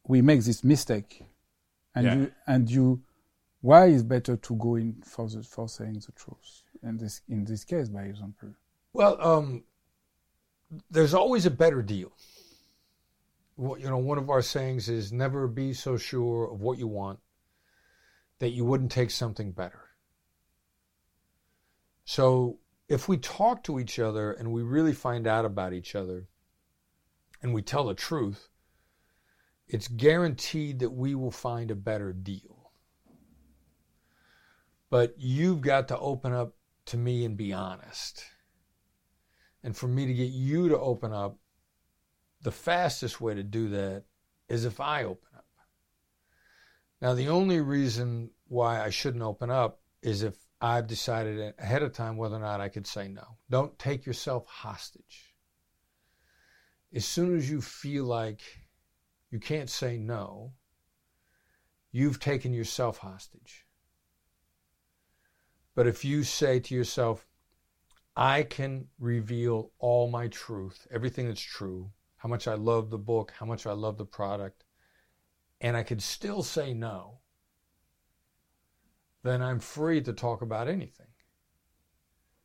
[0.07, 1.23] we make this mistake,
[1.95, 2.15] and yeah.
[2.15, 3.01] you and you,
[3.61, 7.45] why is better to go in for the, for saying the truth in this in
[7.45, 8.49] this case, by example?
[8.91, 9.63] Well, um,
[10.89, 12.11] there's always a better deal.
[13.59, 17.19] You know, one of our sayings is never be so sure of what you want
[18.39, 19.81] that you wouldn't take something better.
[22.05, 26.27] So if we talk to each other and we really find out about each other
[27.43, 28.47] and we tell the truth,
[29.67, 32.71] it's guaranteed that we will find a better deal.
[34.89, 36.55] But you've got to open up
[36.87, 38.23] to me and be honest.
[39.63, 41.37] And for me to get you to open up,
[42.41, 44.04] the fastest way to do that
[44.47, 45.45] is if I open up.
[47.02, 51.93] Now, the only reason why I shouldn't open up is if I've decided ahead of
[51.93, 53.38] time whether or not I could say no.
[53.49, 55.34] Don't take yourself hostage.
[56.93, 58.41] As soon as you feel like
[59.30, 60.54] you can't say no,
[61.91, 63.65] you've taken yourself hostage.
[65.75, 67.25] But if you say to yourself,
[68.15, 73.34] I can reveal all my truth, everything that's true, how much I love the book,
[73.38, 74.65] how much I love the product,
[75.62, 77.19] and I could still say no,
[79.23, 81.08] then I'm free to talk about anything.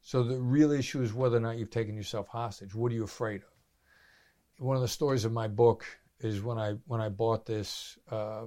[0.01, 2.75] So the real issue is whether or not you've taken yourself hostage.
[2.75, 4.65] What are you afraid of?
[4.65, 5.85] One of the stories of my book
[6.21, 8.47] is when I when I bought this uh,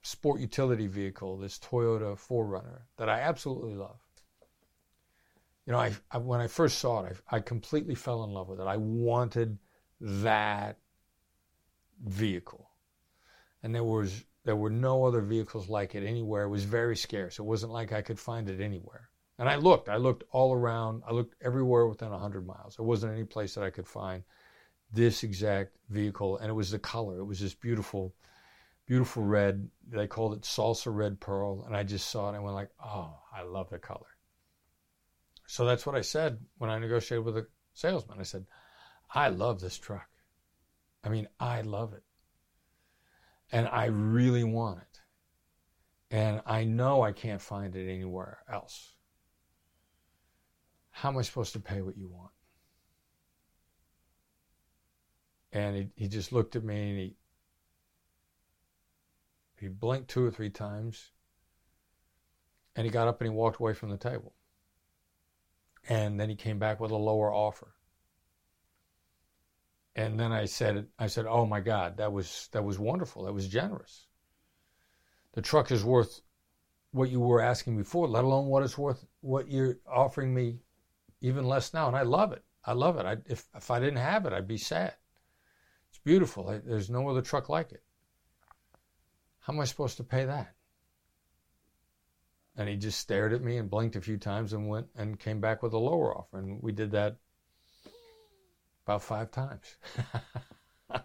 [0.00, 3.98] sport utility vehicle, this Toyota 4Runner that I absolutely love.
[5.66, 8.48] You know, I, I when I first saw it, I, I completely fell in love
[8.48, 8.66] with it.
[8.66, 9.58] I wanted
[10.00, 10.78] that
[12.04, 12.70] vehicle,
[13.62, 16.44] and there was there were no other vehicles like it anywhere.
[16.44, 17.38] It was very scarce.
[17.38, 19.10] It wasn't like I could find it anywhere.
[19.38, 19.88] And I looked.
[19.88, 21.02] I looked all around.
[21.06, 22.76] I looked everywhere within 100 miles.
[22.76, 24.22] There wasn't any place that I could find
[24.92, 26.38] this exact vehicle.
[26.38, 27.20] And it was the color.
[27.20, 28.14] It was this beautiful,
[28.86, 29.68] beautiful red.
[29.88, 31.64] They called it salsa red pearl.
[31.66, 34.06] And I just saw it and I went like, oh, I love the color.
[35.46, 38.20] So that's what I said when I negotiated with the salesman.
[38.20, 38.46] I said,
[39.12, 40.08] I love this truck.
[41.02, 42.04] I mean, I love it.
[43.52, 45.00] And I really want it.
[46.10, 48.94] And I know I can't find it anywhere else.
[50.90, 52.32] How am I supposed to pay what you want?
[55.52, 57.16] And he, he just looked at me and he
[59.58, 61.10] he blinked two or three times
[62.74, 64.32] and he got up and he walked away from the table.
[65.88, 67.74] And then he came back with a lower offer.
[69.96, 73.24] And then I said I said, "Oh my god, that was that was wonderful.
[73.24, 74.06] That was generous.
[75.32, 76.20] The truck is worth
[76.92, 80.60] what you were asking before, let alone what it's worth what you're offering me
[81.20, 82.44] even less now, and I love it.
[82.64, 83.06] I love it.
[83.06, 84.94] I, if if I didn't have it, I'd be sad.
[85.90, 86.48] It's beautiful.
[86.48, 87.82] I, there's no other truck like it.
[89.40, 90.54] How am I supposed to pay that?
[92.56, 95.40] And he just stared at me and blinked a few times and went and came
[95.40, 96.38] back with a lower offer.
[96.38, 97.16] And we did that
[98.90, 99.76] about five times.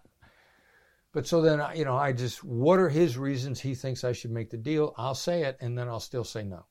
[1.13, 4.31] but so then, you know, I just, what are his reasons he thinks I should
[4.31, 4.95] make the deal?
[4.97, 6.65] I'll say it and then I'll still say no.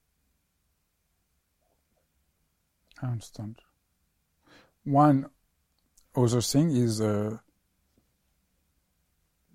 [3.00, 3.60] I understand.
[4.82, 5.30] One
[6.16, 7.38] other thing is uh,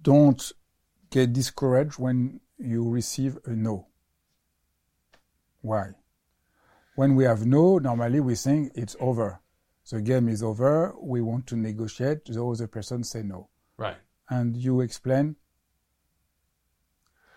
[0.01, 0.51] don't
[1.10, 3.88] get discouraged when you receive a no.
[5.62, 5.91] Why?
[6.95, 9.41] When we have no, normally we think it's over.
[9.90, 10.94] The game is over.
[11.02, 12.26] We want to negotiate.
[12.26, 13.50] The other person say no.
[13.78, 13.98] Right.
[14.30, 15.36] And you explain.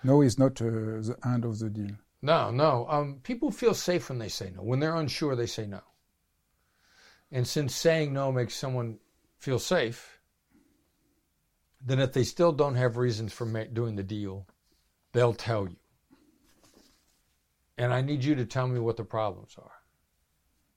[0.04, 1.96] No is not uh, the end of the deal.
[2.20, 2.86] No, no.
[2.88, 4.62] Um, people feel safe when they say no.
[4.62, 5.80] When they're unsure, they say no.
[7.30, 8.98] And since saying no makes someone
[9.38, 10.20] feel safe,
[11.80, 14.46] then if they still don't have reasons for doing the deal,
[15.12, 15.76] they'll tell you.
[17.78, 19.71] And I need you to tell me what the problems are.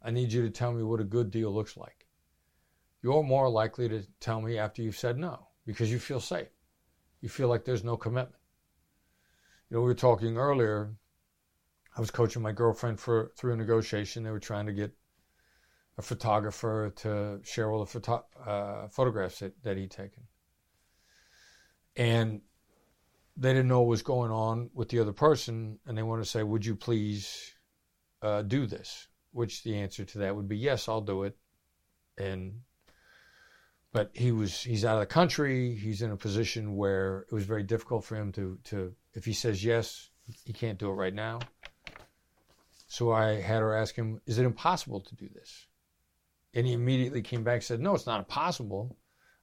[0.06, 2.06] I need you to tell me what a good deal looks like.
[3.02, 6.48] You're more likely to tell me after you've said no because you feel safe.
[7.22, 8.42] You feel like there's no commitment.
[9.70, 10.94] You know, we were talking earlier.
[11.98, 14.24] I was coaching my girlfriend for through a negotiation.
[14.24, 14.92] They were trying to get
[15.98, 20.24] a photographer to share all the photo, uh, photographs that, that he'd taken.
[21.96, 22.42] And
[23.36, 26.30] they didn't know what was going on with the other person, and they wanted to
[26.30, 27.56] say, "Would you please
[28.22, 31.38] uh, do this?" Which the answer to that would be, "Yes, I'll do it."
[32.18, 32.62] And
[33.92, 35.76] but he was he's out of the country.
[35.76, 39.34] He's in a position where it was very difficult for him to to if he
[39.34, 40.10] says yes,
[40.46, 41.42] he can't do it right now.
[42.88, 45.68] So I had her ask him, "Is it impossible to do this?"
[46.54, 48.98] And he immediately came back and said, "No, it's not impossible.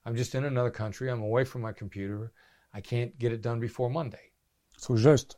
[0.07, 1.11] I'm just in another country.
[1.11, 2.33] I'm away from my computer.
[2.73, 4.33] I can't get it done before Monday.
[4.79, 5.37] So just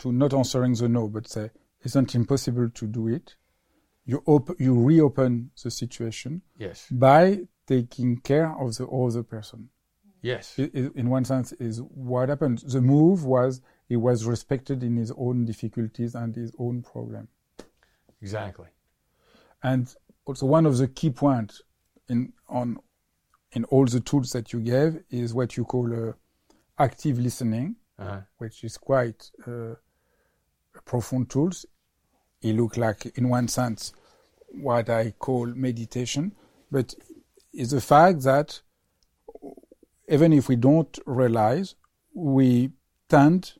[0.00, 1.52] to not answering the no, but say,
[1.84, 3.36] isn't impossible to do it?
[4.06, 6.42] You op- you reopen the situation.
[6.58, 6.86] Yes.
[6.90, 9.70] By taking care of the other person.
[10.20, 10.58] Yes.
[10.58, 12.58] It, it, in one sense, is what happened.
[12.66, 17.28] The move was he was respected in his own difficulties and his own problem.
[18.20, 18.68] Exactly.
[19.62, 19.94] And
[20.24, 21.62] also one of the key points
[22.08, 22.78] in on
[23.52, 26.12] in all the tools that you gave is what you call uh,
[26.78, 28.20] active listening, uh-huh.
[28.38, 29.74] which is quite uh,
[30.84, 31.66] profound tools.
[32.44, 33.92] It look like, in one sense,
[34.52, 36.32] what I call meditation,
[36.70, 36.94] but
[37.54, 38.60] it's the fact that
[40.08, 41.74] even if we don't realize,
[42.12, 42.70] we
[43.08, 43.54] tend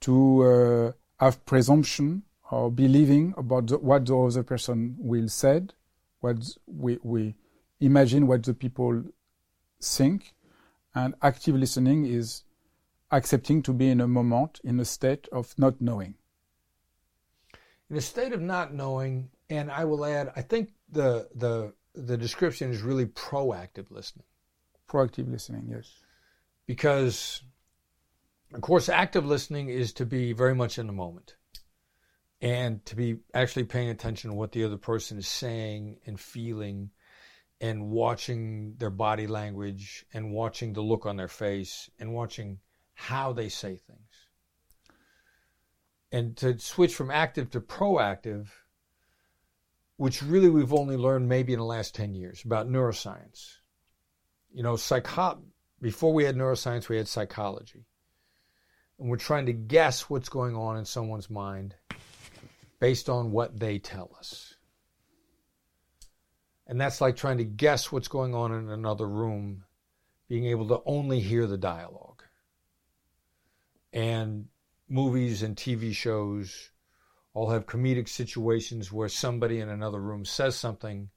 [0.00, 0.92] to uh,
[1.24, 5.72] have presumption or believing about the, what the other person will said,
[6.20, 6.36] what
[6.66, 7.34] we, we
[7.80, 9.04] imagine what the people
[9.82, 10.34] think,
[10.94, 12.42] and active listening is
[13.10, 16.14] accepting to be in a moment in a state of not knowing.
[17.90, 22.16] In a state of not knowing, and I will add, I think the the the
[22.16, 24.26] description is really proactive listening.
[24.88, 25.92] Proactive listening, yes.
[26.66, 27.42] Because
[28.52, 31.36] of course active listening is to be very much in the moment
[32.40, 36.90] and to be actually paying attention to what the other person is saying and feeling
[37.60, 42.58] and watching their body language and watching the look on their face and watching
[42.94, 44.15] how they say things.
[46.16, 48.46] And to switch from active to proactive,
[49.98, 53.56] which really we've only learned maybe in the last 10 years about neuroscience.
[54.50, 55.42] You know, psycho-
[55.78, 57.84] before we had neuroscience, we had psychology.
[58.98, 61.74] And we're trying to guess what's going on in someone's mind
[62.78, 64.54] based on what they tell us.
[66.66, 69.64] And that's like trying to guess what's going on in another room,
[70.28, 72.22] being able to only hear the dialogue.
[73.92, 74.48] And
[74.88, 76.70] movies and TV shows
[77.34, 81.10] all have comedic situations where somebody in another room says something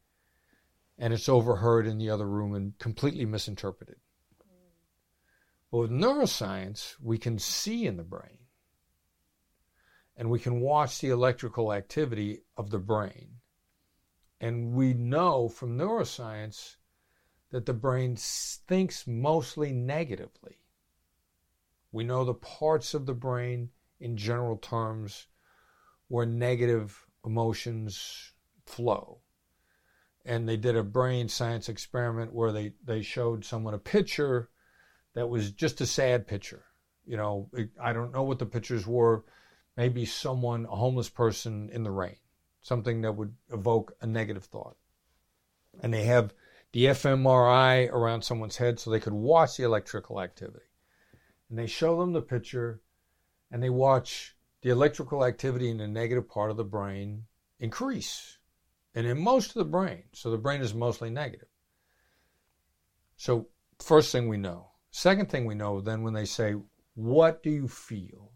[0.97, 3.95] and it's overheard in the other room and completely misinterpreted.
[5.72, 8.39] But with neuroscience, we can see in the brain
[10.17, 13.36] and we can watch the electrical activity of the brain.
[14.41, 16.76] And we know from neuroscience
[17.51, 20.59] that the brain thinks mostly negatively.
[21.91, 23.69] We know the parts of the brain,
[23.99, 25.27] in general terms,
[26.07, 28.33] where negative emotions
[28.65, 29.21] flow.
[30.25, 34.49] And they did a brain science experiment where they, they showed someone a picture
[35.13, 36.65] that was just a sad picture.
[37.05, 37.49] You know,
[37.81, 39.23] I don't know what the pictures were.
[39.75, 42.17] Maybe someone, a homeless person in the rain,
[42.61, 44.77] something that would evoke a negative thought.
[45.81, 46.33] And they have
[46.71, 50.65] the fMRI around someone's head so they could watch the electrical activity.
[51.49, 52.81] And they show them the picture
[53.51, 57.25] and they watch the electrical activity in the negative part of the brain
[57.59, 58.37] increase.
[58.93, 61.47] And in most of the brain, so the brain is mostly negative.
[63.15, 63.47] So,
[63.79, 64.71] first thing we know.
[64.91, 66.55] Second thing we know then when they say,
[66.95, 68.31] What do you feel?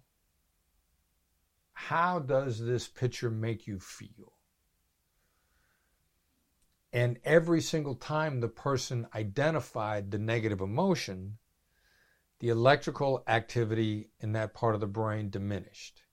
[1.74, 4.34] How does this picture make you feel?
[6.94, 11.40] And every single time the person identified the negative emotion,
[12.44, 16.04] the electrical activity in that part of the brain diminished.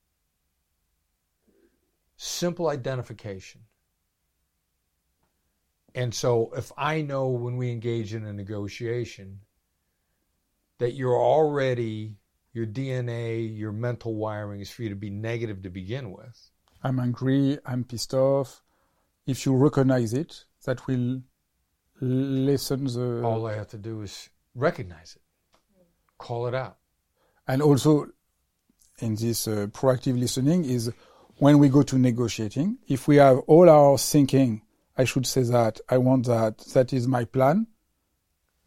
[2.15, 3.59] Simple identification.
[5.93, 9.41] And so, if I know when we engage in a negotiation
[10.77, 12.15] that you're already,
[12.53, 16.49] your DNA, your mental wiring is for you to be negative to begin with.
[16.81, 18.63] I'm angry, I'm pissed off.
[19.27, 21.23] If you recognize it, that will
[21.99, 23.21] lessen the.
[23.21, 25.20] All I have to do is recognize it,
[26.21, 26.77] call it out.
[27.47, 28.07] And also,
[28.99, 30.91] in this uh, proactive listening, is
[31.37, 34.61] when we go to negotiating, if we have all our thinking,
[34.97, 37.67] I should say that, I want that, that is my plan,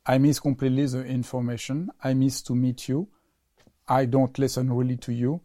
[0.04, 3.08] I miss completely the information, I miss to meet you,
[3.86, 5.40] I don't listen really to you.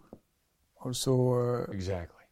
[0.84, 2.26] Also, uh, exactly.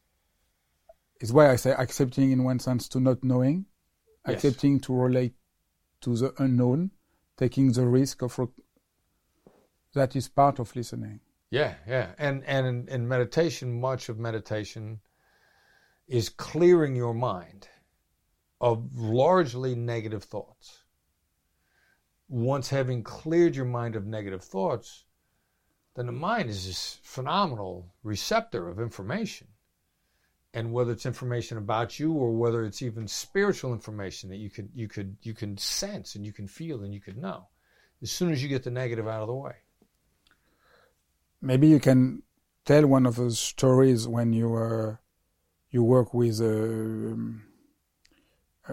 [1.19, 3.65] It's why I say accepting in one sense to not knowing
[4.27, 4.35] yes.
[4.35, 5.33] accepting to relate
[6.01, 6.91] to the unknown,
[7.37, 8.39] taking the risk of
[9.97, 11.19] that is part of listening.
[11.49, 14.99] Yeah, yeah, and and in, in meditation, much of meditation
[16.07, 17.67] is clearing your mind
[18.59, 20.83] of largely negative thoughts.
[22.29, 25.05] Once having cleared your mind of negative thoughts,
[25.95, 29.47] then the mind is this phenomenal receptor of information
[30.53, 34.69] and whether it's information about you or whether it's even spiritual information that you could
[34.73, 37.47] you could you can sense and you can feel and you could know
[38.01, 39.55] as soon as you get the negative out of the way
[41.41, 42.23] maybe you can
[42.65, 44.95] tell one of those stories when you uh,
[45.69, 47.15] you work with uh,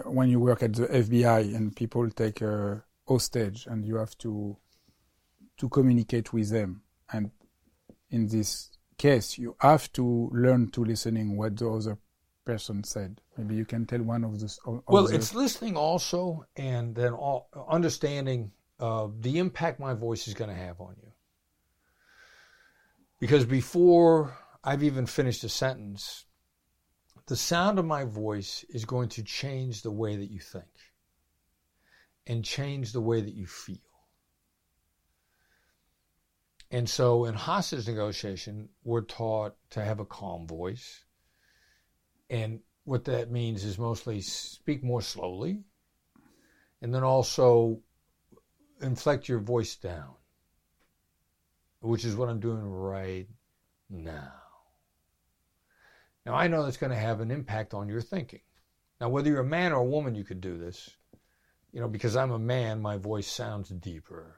[0.05, 4.57] when you work at the FBI and people take a hostage and you have to
[5.57, 7.31] to communicate with them and
[8.09, 11.97] in this case, you have to learn to listening what the other
[12.45, 13.21] person said.
[13.37, 14.59] Maybe you can tell one of those.
[14.87, 20.49] Well, it's listening also, and then all, understanding uh, the impact my voice is going
[20.49, 21.11] to have on you.
[23.19, 26.25] Because before I've even finished a sentence,
[27.27, 30.65] the sound of my voice is going to change the way that you think
[32.27, 33.77] and change the way that you feel.
[36.71, 41.05] And so in hostage negotiation, we're taught to have a calm voice.
[42.29, 45.63] And what that means is mostly speak more slowly
[46.81, 47.79] and then also
[48.81, 50.13] inflect your voice down,
[51.85, 53.27] which is what I'm doing right
[53.89, 54.33] now.
[56.25, 58.41] Now, I know that's going to have an impact on your thinking.
[58.99, 60.89] Now, whether you're a man or a woman, you could do this.
[61.71, 64.37] You know, because I'm a man, my voice sounds deeper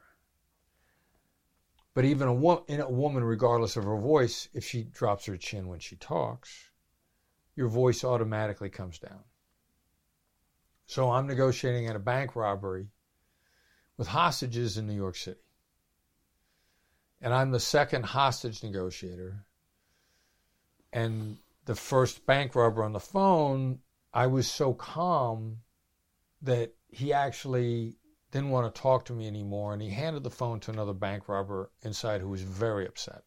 [1.98, 5.36] but even a, wo- in a woman, regardless of her voice, if she drops her
[5.36, 6.70] chin when she talks,
[7.56, 9.24] your voice automatically comes down.
[10.86, 12.86] So I'm negotiating at a bank robbery
[13.96, 15.40] with hostages in New York City.
[17.20, 19.44] And I'm the second hostage negotiator.
[20.92, 23.80] And the first bank robber on the phone,
[24.12, 25.58] I was so calm
[26.42, 27.96] that he actually
[28.30, 31.28] didn't want to talk to me anymore, and he handed the phone to another bank
[31.28, 33.22] robber inside who was very upset.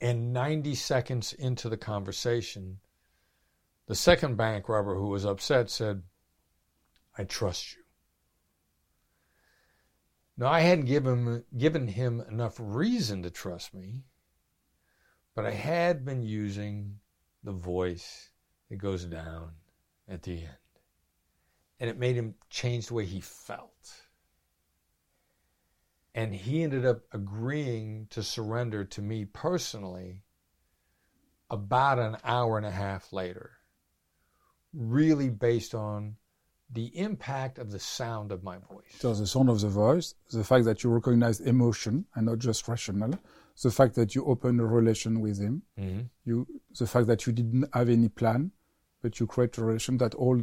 [0.00, 2.78] And 90 seconds into the conversation,
[3.86, 6.02] the second bank robber who was upset said,
[7.16, 7.81] I trust you.
[10.36, 14.04] Now, I hadn't given, given him enough reason to trust me,
[15.34, 16.98] but I had been using
[17.44, 18.30] the voice
[18.70, 19.52] that goes down
[20.08, 20.56] at the end
[21.82, 24.04] and it made him change the way he felt.
[26.14, 30.22] And he ended up agreeing to surrender to me personally
[31.50, 33.50] about an hour and a half later,
[34.72, 36.18] really based on
[36.72, 38.84] the impact of the sound of my voice.
[38.98, 42.66] So the sound of the voice, the fact that you recognize emotion and not just
[42.66, 43.18] rational,
[43.62, 46.02] the fact that you open a relation with him, mm-hmm.
[46.24, 46.46] you,
[46.78, 48.52] the fact that you didn't have any plan,
[49.02, 50.40] but you create a relation that all,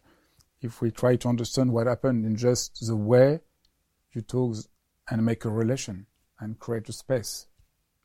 [0.62, 3.40] if we try to understand what happened in just the way
[4.12, 4.56] you talk
[5.10, 6.06] and make a relation
[6.38, 7.46] and create a space.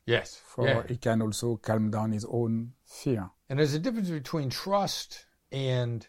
[0.05, 0.41] Yes.
[0.43, 0.84] For yeah.
[0.88, 3.30] he can also calm down his own fear.
[3.47, 6.07] And there's a difference between trust and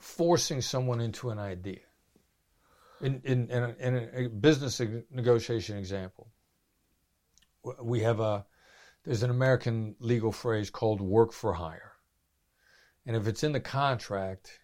[0.00, 1.80] forcing someone into an idea.
[3.00, 4.80] In, in, in, a, in a business
[5.10, 6.28] negotiation example,
[7.82, 8.44] we have a,
[9.04, 11.92] there's an American legal phrase called work for hire.
[13.06, 14.60] And if it's in the contract,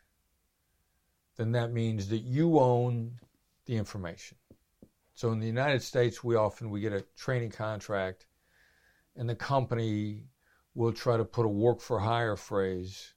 [1.36, 3.20] then that means that you own
[3.66, 4.38] the information.
[5.14, 8.26] So in the United States, we often we get a training contract,
[9.16, 10.24] and the company
[10.74, 13.14] will try to put a work for hire phrase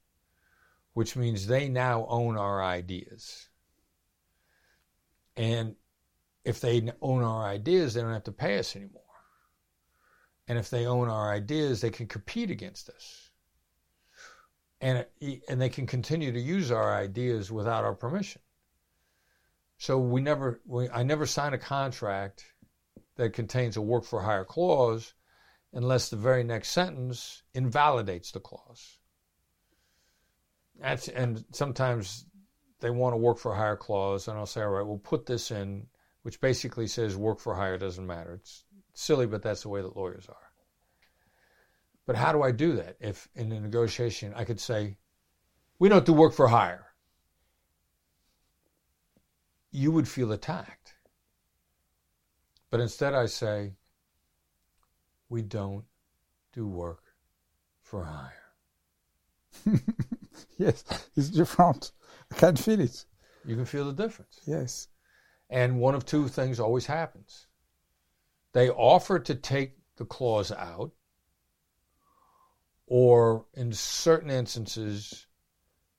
[0.94, 3.48] which means they now own our ideas.
[5.36, 5.76] And
[6.44, 9.04] if they own our ideas, they don't have to pay us anymore.
[10.48, 13.30] And if they own our ideas, they can compete against us.
[14.82, 15.06] And,
[15.48, 18.42] and they can continue to use our ideas without our permission.
[19.78, 22.46] So we never, we, I never sign a contract
[23.16, 25.14] that contains a work for hire clause
[25.74, 28.99] unless the very next sentence invalidates the clause.
[30.82, 32.26] That's and sometimes
[32.80, 35.52] they want to work for hire clause, and I'll say, all right, we'll put this
[35.52, 35.88] in,
[36.24, 38.36] which basically says work for hire doesn't matter.
[38.36, 38.64] It's
[38.94, 40.36] silly, but that's the way that lawyers are.
[42.06, 42.96] But how do I do that?
[43.00, 44.98] If in a negotiation I could say,
[45.78, 46.88] we don't do work for hire,
[49.72, 50.96] you would feel attacked.
[52.72, 53.74] But instead I say,
[55.28, 55.86] we don't
[56.54, 57.04] do work
[57.82, 58.34] for hire.
[60.66, 60.84] yes,
[61.16, 61.94] it's different.
[62.32, 63.06] I can't feel it.
[63.46, 64.42] You can feel the difference.
[64.46, 64.90] Yes.
[65.50, 67.48] And one of two things always happens.
[68.52, 70.92] They offer to take the clause out,
[72.88, 75.28] or in certain instances,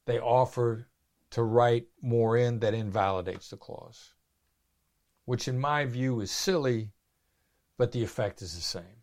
[0.04, 0.88] they offer
[1.30, 4.14] to write more in that invalidates the clause,
[5.24, 6.92] which in my view is silly,
[7.78, 9.02] but the effect is the same.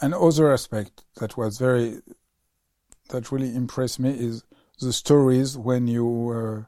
[0.00, 2.00] Another aspect that was very
[3.08, 4.44] that really impressed me is
[4.80, 6.64] the stories when you uh,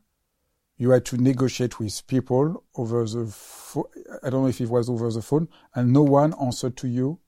[0.77, 3.91] you had to negotiate with people over the fo-
[4.23, 7.19] I don't know if it was over the phone and no one answered to you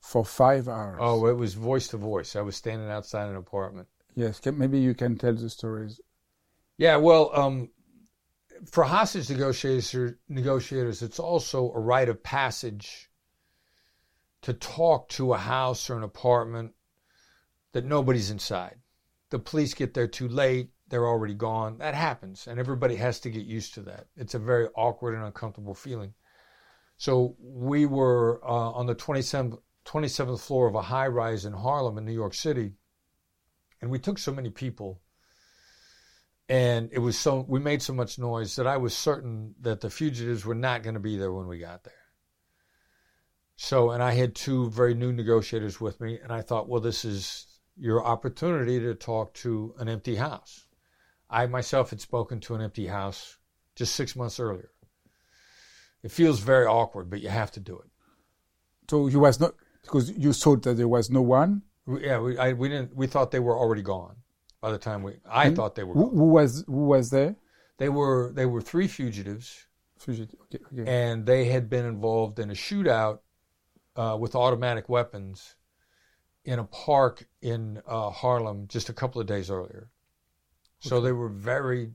[0.00, 0.98] for five hours.
[1.00, 2.36] Oh, it was voice to voice.
[2.36, 3.88] I was standing outside an apartment.
[4.14, 6.00] Yes, maybe you can tell the stories.
[6.76, 7.70] Yeah, well, um,
[8.66, 13.10] for hostage negotiators, negotiators, it's also a rite of passage
[14.42, 16.72] to talk to a house or an apartment
[17.72, 18.76] that nobody's inside.
[19.30, 21.78] The police get there too late, they're already gone.
[21.78, 24.06] That happens, and everybody has to get used to that.
[24.16, 26.14] It's a very awkward and uncomfortable feeling.
[26.96, 31.96] So we were uh, on the 27th, 27th floor of a high rise in Harlem
[31.96, 32.72] in New York City,
[33.80, 35.00] and we took so many people.
[36.48, 39.88] And it was so, we made so much noise that I was certain that the
[39.88, 41.94] fugitives were not going to be there when we got there.
[43.54, 47.04] So, and I had two very new negotiators with me, and I thought, well, this
[47.04, 47.46] is
[47.80, 50.66] your opportunity to talk to an empty house.
[51.30, 53.38] I myself had spoken to an empty house
[53.74, 54.70] just six months earlier.
[56.02, 57.90] It feels very awkward, but you have to do it.
[58.90, 61.62] So you was not because you thought that there was no one.
[61.86, 62.94] We, yeah, we, I, we didn't.
[62.94, 64.16] We thought they were already gone
[64.60, 65.14] by the time we.
[65.28, 65.94] I and thought they were.
[65.94, 67.36] Who, who, was who was there?
[67.78, 69.66] They were they were three fugitives.
[69.98, 70.38] Fugitive.
[70.44, 70.90] Okay, okay.
[70.90, 73.20] And they had been involved in a shootout
[73.96, 75.54] uh, with automatic weapons
[76.44, 79.90] in a park in uh, Harlem just a couple of days earlier.
[80.80, 80.88] Okay.
[80.88, 81.90] So they were very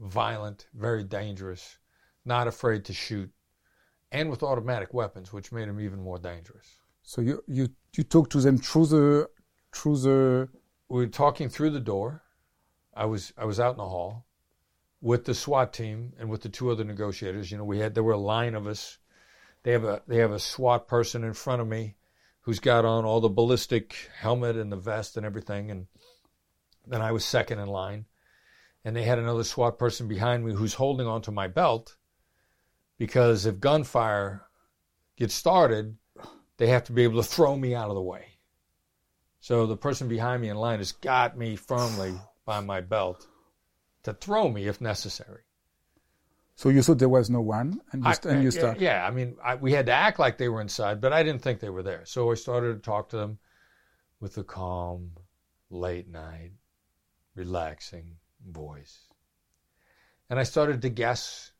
[0.00, 1.78] violent, very dangerous,
[2.24, 3.30] not afraid to shoot,
[4.12, 6.66] and with automatic weapons, which made them even more dangerous.
[7.02, 9.30] So you you you talked to them through the
[9.72, 10.48] through the.
[10.88, 12.22] We were talking through the door.
[12.94, 14.26] I was I was out in the hall
[15.00, 17.50] with the SWAT team and with the two other negotiators.
[17.50, 18.98] You know, we had there were a line of us.
[19.62, 21.96] They have a they have a SWAT person in front of me
[22.50, 25.70] who's got on all the ballistic helmet and the vest and everything.
[25.70, 25.86] And
[26.84, 28.06] then I was second in line.
[28.84, 31.94] And they had another SWAT person behind me who's holding onto my belt
[32.98, 34.42] because if gunfire
[35.16, 35.96] gets started,
[36.56, 38.24] they have to be able to throw me out of the way.
[39.38, 43.28] So the person behind me in line has got me firmly by my belt
[44.02, 45.42] to throw me if necessary.
[46.60, 48.80] So you thought there was no one, and you, I- and you yeah, start.
[48.80, 51.40] Yeah, I mean, I, we had to act like they were inside, but I didn't
[51.40, 52.04] think they were there.
[52.04, 53.38] So I started to talk to them
[54.20, 55.12] with a calm,
[55.70, 56.50] late night,
[57.34, 59.08] relaxing voice.
[60.28, 61.52] And I started to guess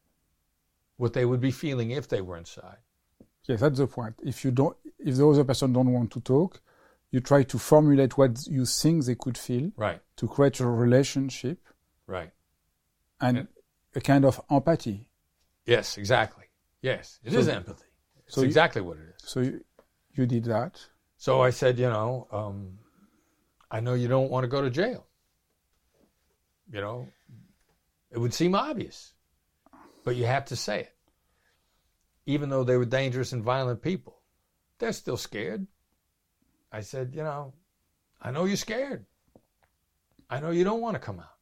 [0.99, 2.77] what they would be feeling if they were inside.
[3.49, 4.17] Yes, that's the point.
[4.23, 6.61] If you don't, if the other person don't want to talk,
[7.11, 11.59] you try to formulate what you think they could feel Right, to create a relationship
[12.07, 12.33] right.
[13.19, 13.45] and Yeah.
[13.95, 15.09] A kind of empathy.
[15.67, 16.45] Yes, exactly.
[16.83, 17.85] Yes, it So- is empathy.
[18.27, 19.23] It's so you- exactly what it is.
[19.31, 19.65] So you,
[20.15, 20.81] you did that.
[21.17, 22.79] So I said, you know, um,
[23.71, 25.07] I know you don't want to go to jail.
[26.73, 27.09] You know,
[28.11, 29.13] it would seem obvious,
[30.05, 30.97] but you have to say it.
[32.27, 34.23] Even though they were dangerous and violent people,
[34.79, 35.67] they're still scared.
[36.73, 37.53] I said, you know,
[38.23, 39.05] I know you're scared.
[40.31, 41.35] I know you don't want to come out.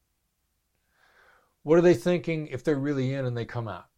[1.68, 3.88] What are they thinking if they're really in and they come out?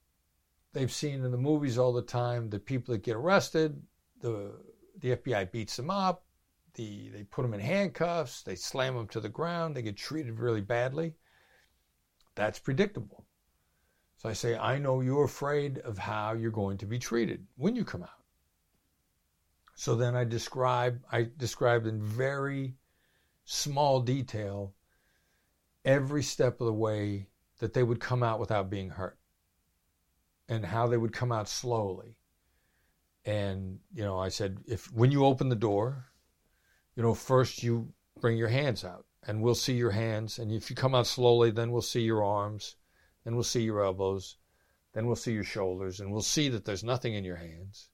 [0.72, 3.80] They've seen in the movies all the time the people that get arrested,
[4.20, 4.56] the
[4.98, 6.24] the FBI beats them up,
[6.74, 10.40] the they put them in handcuffs, they slam them to the ground, they get treated
[10.40, 11.14] really badly.
[12.34, 13.24] That's predictable.
[14.16, 17.76] So I say, I know you're afraid of how you're going to be treated when
[17.76, 18.24] you come out.
[19.76, 22.74] So then I describe I described in very
[23.44, 24.74] small detail
[25.84, 27.28] every step of the way
[27.60, 29.18] that they would come out without being hurt
[30.48, 32.16] and how they would come out slowly.
[33.24, 36.06] And you know i said if when you open the door
[36.96, 40.38] you know first you bring your hands out and we'll see your hands.
[40.38, 42.76] And if you come out slowly then we'll see your arms
[43.24, 44.36] then we'll see your elbows
[44.92, 47.90] then we'll see your shoulders and we'll see that there's nothing in your hands.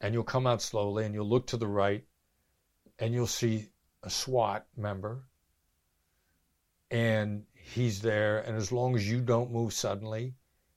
[0.00, 2.04] And you'll come out slowly and you'll look to the right
[2.98, 3.70] and you'll see
[4.02, 5.24] a SWAT member.
[6.90, 10.34] And he's there and as long as you don't move suddenly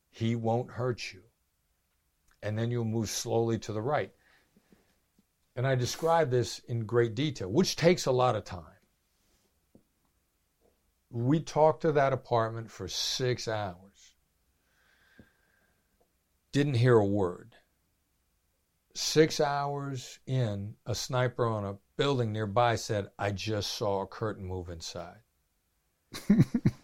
[0.09, 1.21] he won't hurt you
[2.41, 4.11] and then you'll move slowly to the right.
[5.55, 8.63] And I describe this in great detail, which takes a lot of time.
[11.09, 14.15] We talked to that apartment for six hours.
[16.51, 17.55] Didn't hear a word.
[18.93, 24.45] Six hours in, a sniper on a building nearby said, I just saw a curtain
[24.45, 25.19] move inside.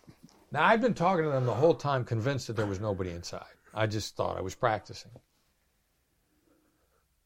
[0.53, 3.43] now, I've been talking to them the whole time, convinced that there was nobody inside.
[3.73, 5.11] I just thought I was practicing.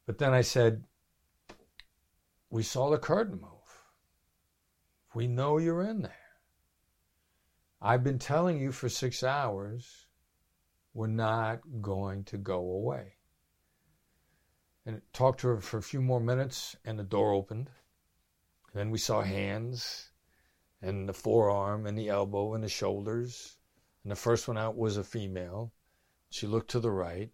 [0.05, 0.85] But then I said,
[2.49, 3.51] We saw the curtain move.
[5.13, 6.13] We know you're in there.
[7.81, 10.07] I've been telling you for six hours,
[10.93, 13.15] we're not going to go away.
[14.85, 17.69] And talked to her for a few more minutes, and the door opened.
[18.71, 20.11] And then we saw hands,
[20.81, 23.57] and the forearm, and the elbow, and the shoulders.
[24.03, 25.73] And the first one out was a female.
[26.29, 27.31] She looked to the right.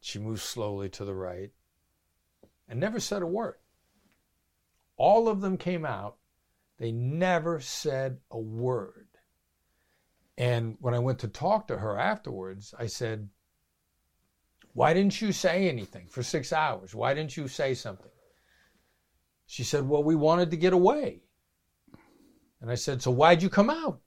[0.00, 1.50] She moved slowly to the right
[2.68, 3.56] and never said a word.
[4.96, 6.16] All of them came out.
[6.78, 9.08] They never said a word.
[10.38, 13.28] And when I went to talk to her afterwards, I said,
[14.74, 16.94] Why didn't you say anything for six hours?
[16.94, 18.10] Why didn't you say something?
[19.46, 21.22] She said, Well, we wanted to get away.
[22.60, 24.00] And I said, So why'd you come out?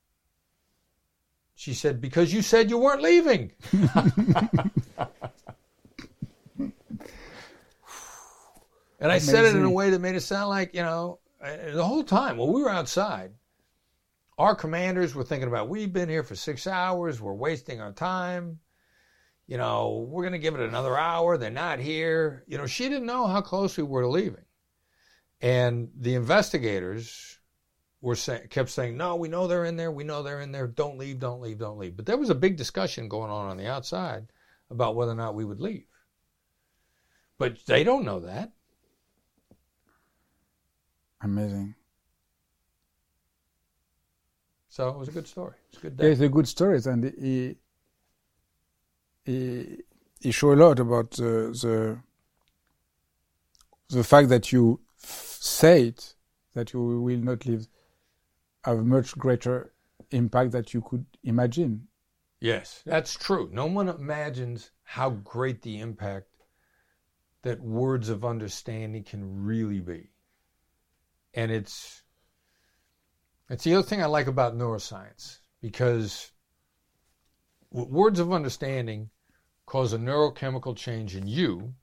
[1.56, 3.52] She said, Because you said you weren't leaving.
[9.00, 11.84] And I said it in a way that made it sound like, you know, the
[11.84, 13.32] whole time while we were outside,
[14.38, 18.60] our commanders were thinking about, we've been here for six hours, we're wasting our time.
[19.48, 21.38] You know, we're going to give it another hour.
[21.38, 22.44] They're not here.
[22.48, 24.46] You know, she didn't know how close we were to leaving.
[25.42, 27.39] And the investigators
[28.02, 29.92] were say, kept saying, no, we know they're in there.
[29.92, 30.68] We know they're in there.
[30.68, 31.96] Don't leave, don't leave, don't leave.
[31.98, 34.28] But there was a big discussion going on on the outside
[34.70, 35.86] about whether or not we would leave.
[37.38, 38.52] But they don't know that.
[41.22, 41.76] Amazing.
[44.70, 45.56] So it was a good story.
[45.70, 46.12] It's a good Yeah, day.
[46.12, 47.58] it's a good stories, and he
[49.26, 49.84] he
[50.22, 52.02] he show a lot about the the
[53.90, 56.16] the fact that you f- say it
[56.54, 57.68] that you will not live
[58.64, 59.74] have much greater
[60.12, 61.88] impact that you could imagine.
[62.40, 63.50] Yes, that's true.
[63.52, 66.28] No one imagines how great the impact
[67.42, 70.10] that words of understanding can really be.
[71.34, 72.04] And it's
[73.50, 76.32] it's the other thing I like about neuroscience because
[77.72, 79.10] words of understanding
[79.66, 81.74] cause a neurochemical change in you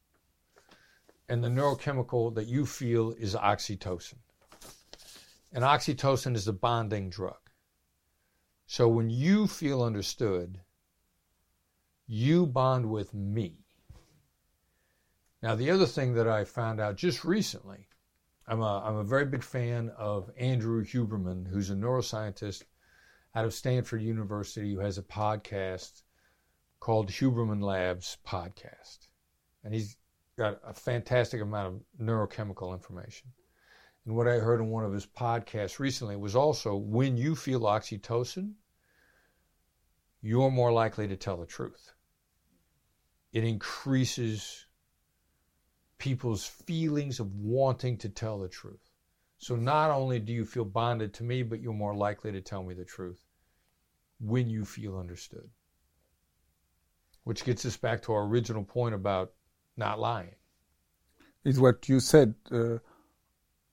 [1.28, 4.18] and the neurochemical that you feel is oxytocin.
[5.56, 7.50] And oxytocin is the bonding drug.
[8.66, 10.60] So when you feel understood,
[12.06, 13.64] You bond with me.
[15.42, 17.88] Now, the other thing that I found out just recently,
[18.46, 22.64] I'm a, I'm a very big fan of Andrew Huberman, who's a neuroscientist
[23.34, 26.02] out of Stanford University who has a podcast
[26.80, 29.08] called Huberman Labs Podcast.
[29.64, 29.96] And he's
[30.36, 33.30] got a fantastic amount of neurochemical information.
[34.06, 37.62] And what I heard in one of his podcasts recently was also when you feel
[37.62, 38.52] oxytocin,
[40.22, 41.92] you're more likely to tell the truth.
[43.32, 44.66] It increases
[45.98, 48.90] people's feelings of wanting to tell the truth.
[49.38, 52.62] So not only do you feel bonded to me, but you're more likely to tell
[52.62, 53.24] me the truth
[54.20, 55.50] when you feel understood.
[57.24, 59.32] Which gets us back to our original point about
[59.76, 60.36] not lying.
[61.44, 62.34] It's what you said.
[62.50, 62.78] Uh,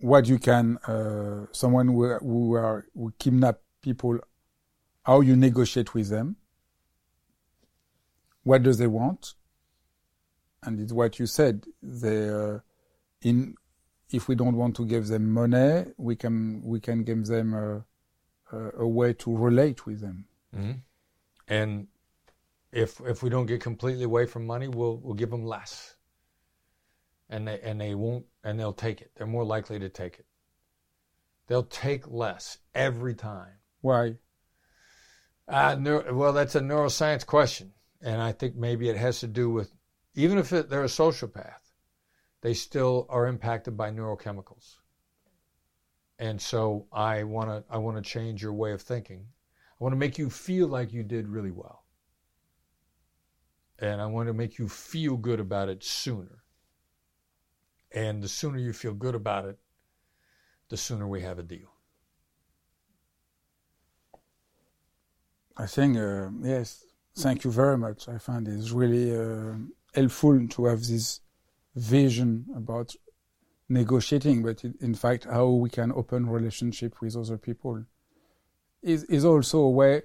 [0.04, 4.20] what you can, uh, someone who, who, are, who kidnap people,
[5.04, 6.36] how you negotiate with them.
[8.44, 9.36] What do they want?
[10.62, 11.64] And it's what you said.
[11.82, 12.60] They, uh,
[13.22, 13.56] in,
[14.12, 17.86] if we don't want to give them money, we can we can give them a,
[18.52, 20.26] a, a way to relate with them.
[20.54, 20.72] Mm-hmm.
[21.48, 21.88] And
[22.74, 25.96] if if we don't get completely away from money, we'll we'll give them less.
[27.34, 29.12] And they and they won't and they'll take it.
[29.16, 30.28] They're more likely to take it.
[31.48, 33.56] They'll take less every time.
[33.82, 34.18] Why?
[35.48, 37.74] Uh, neuro, well, that's a neuroscience question,
[38.04, 39.74] and I think maybe it has to do with
[40.14, 41.72] even if it, they're a sociopath,
[42.42, 44.76] they still are impacted by neurochemicals.
[46.20, 49.26] And so I want to I want to change your way of thinking.
[49.82, 51.84] I want to make you feel like you did really well.
[53.80, 56.43] And I want to make you feel good about it sooner.
[57.94, 59.60] And the sooner you feel good about it,
[60.70, 61.72] the sooner we have a deal.
[65.56, 66.84] I think, uh, yes,
[67.16, 68.10] thank you very much.
[68.10, 69.54] I find it's really uh,
[69.94, 71.22] helpful to have this
[71.76, 72.96] vision about
[73.70, 77.86] negotiating, but in fact, how we can open relationship with other people
[78.82, 80.02] is, is also a way,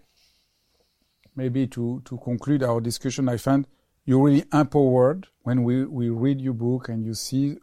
[1.35, 3.29] maybe to, to conclude our discussion.
[3.29, 3.67] I find
[4.05, 7.57] you're really empowered when we, we read your book and you see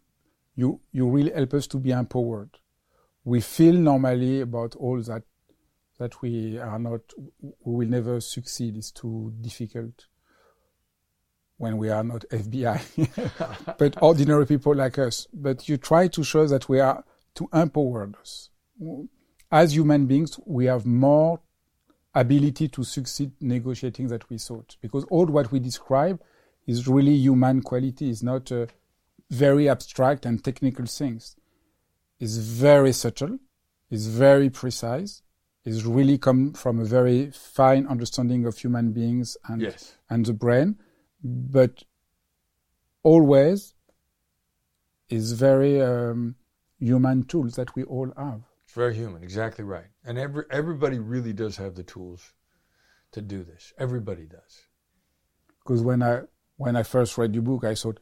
[0.55, 2.49] you, you really help us to be empowered.
[3.23, 5.23] We feel normally about all that,
[5.99, 7.01] that we are not,
[7.41, 7.53] we
[7.85, 8.77] will never succeed.
[8.77, 10.05] It's too difficult
[11.57, 15.27] when we are not FBI, but ordinary people like us.
[15.33, 17.03] But you try to show that we are
[17.35, 18.49] to empower us.
[19.51, 21.39] As human beings, we have more
[22.13, 26.21] ability to succeed negotiating that we thought because all what we describe
[26.65, 28.09] is really human quality.
[28.09, 28.67] It's not uh,
[29.29, 31.35] very abstract and technical things.
[32.19, 33.39] It's very subtle.
[33.89, 35.21] It's very precise.
[35.63, 39.95] It's really come from a very fine understanding of human beings and yes.
[40.09, 40.77] and the brain,
[41.23, 41.83] but
[43.01, 43.73] always
[45.09, 46.35] is very um,
[46.79, 48.41] human tools that we all have.
[48.65, 49.87] It's very human, exactly right.
[50.03, 52.33] And every everybody really does have the tools
[53.11, 53.73] to do this.
[53.79, 54.67] Everybody does.
[55.63, 56.21] Because when I
[56.57, 57.99] when I first read your book, I thought,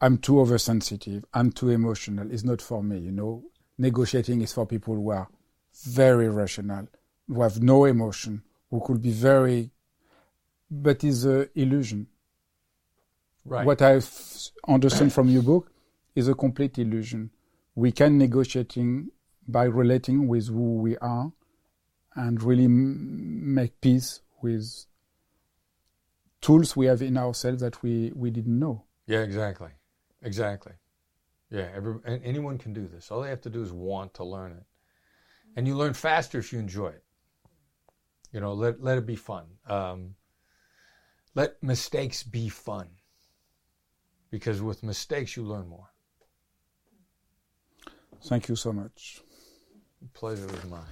[0.00, 1.24] I'm too oversensitive.
[1.34, 2.30] I'm too emotional.
[2.30, 3.44] It's not for me, you know.
[3.78, 5.28] Negotiating is for people who are
[5.84, 6.88] very rational,
[7.28, 9.70] who have no emotion, who could be very,
[10.70, 12.06] but it's an illusion.
[13.44, 13.66] Right.
[13.66, 14.08] What I've
[14.68, 15.70] understood from your book
[16.14, 17.30] is a complete illusion.
[17.74, 19.10] We can negotiating
[19.48, 21.32] by relating with who we are
[22.14, 24.86] and really make peace with
[26.40, 28.84] tools we have in ourselves that we, we didn't know.
[29.06, 29.70] Yeah, exactly.
[30.22, 30.72] Exactly.
[31.50, 33.10] Yeah, every, anyone can do this.
[33.10, 34.64] All they have to do is want to learn it.
[35.56, 37.04] And you learn faster if you enjoy it.
[38.32, 39.46] You know, let, let it be fun.
[39.66, 40.14] Um,
[41.34, 42.88] let mistakes be fun.
[44.30, 45.90] Because with mistakes, you learn more.
[48.24, 49.22] Thank you so much.
[50.12, 50.84] Pleasure was mine.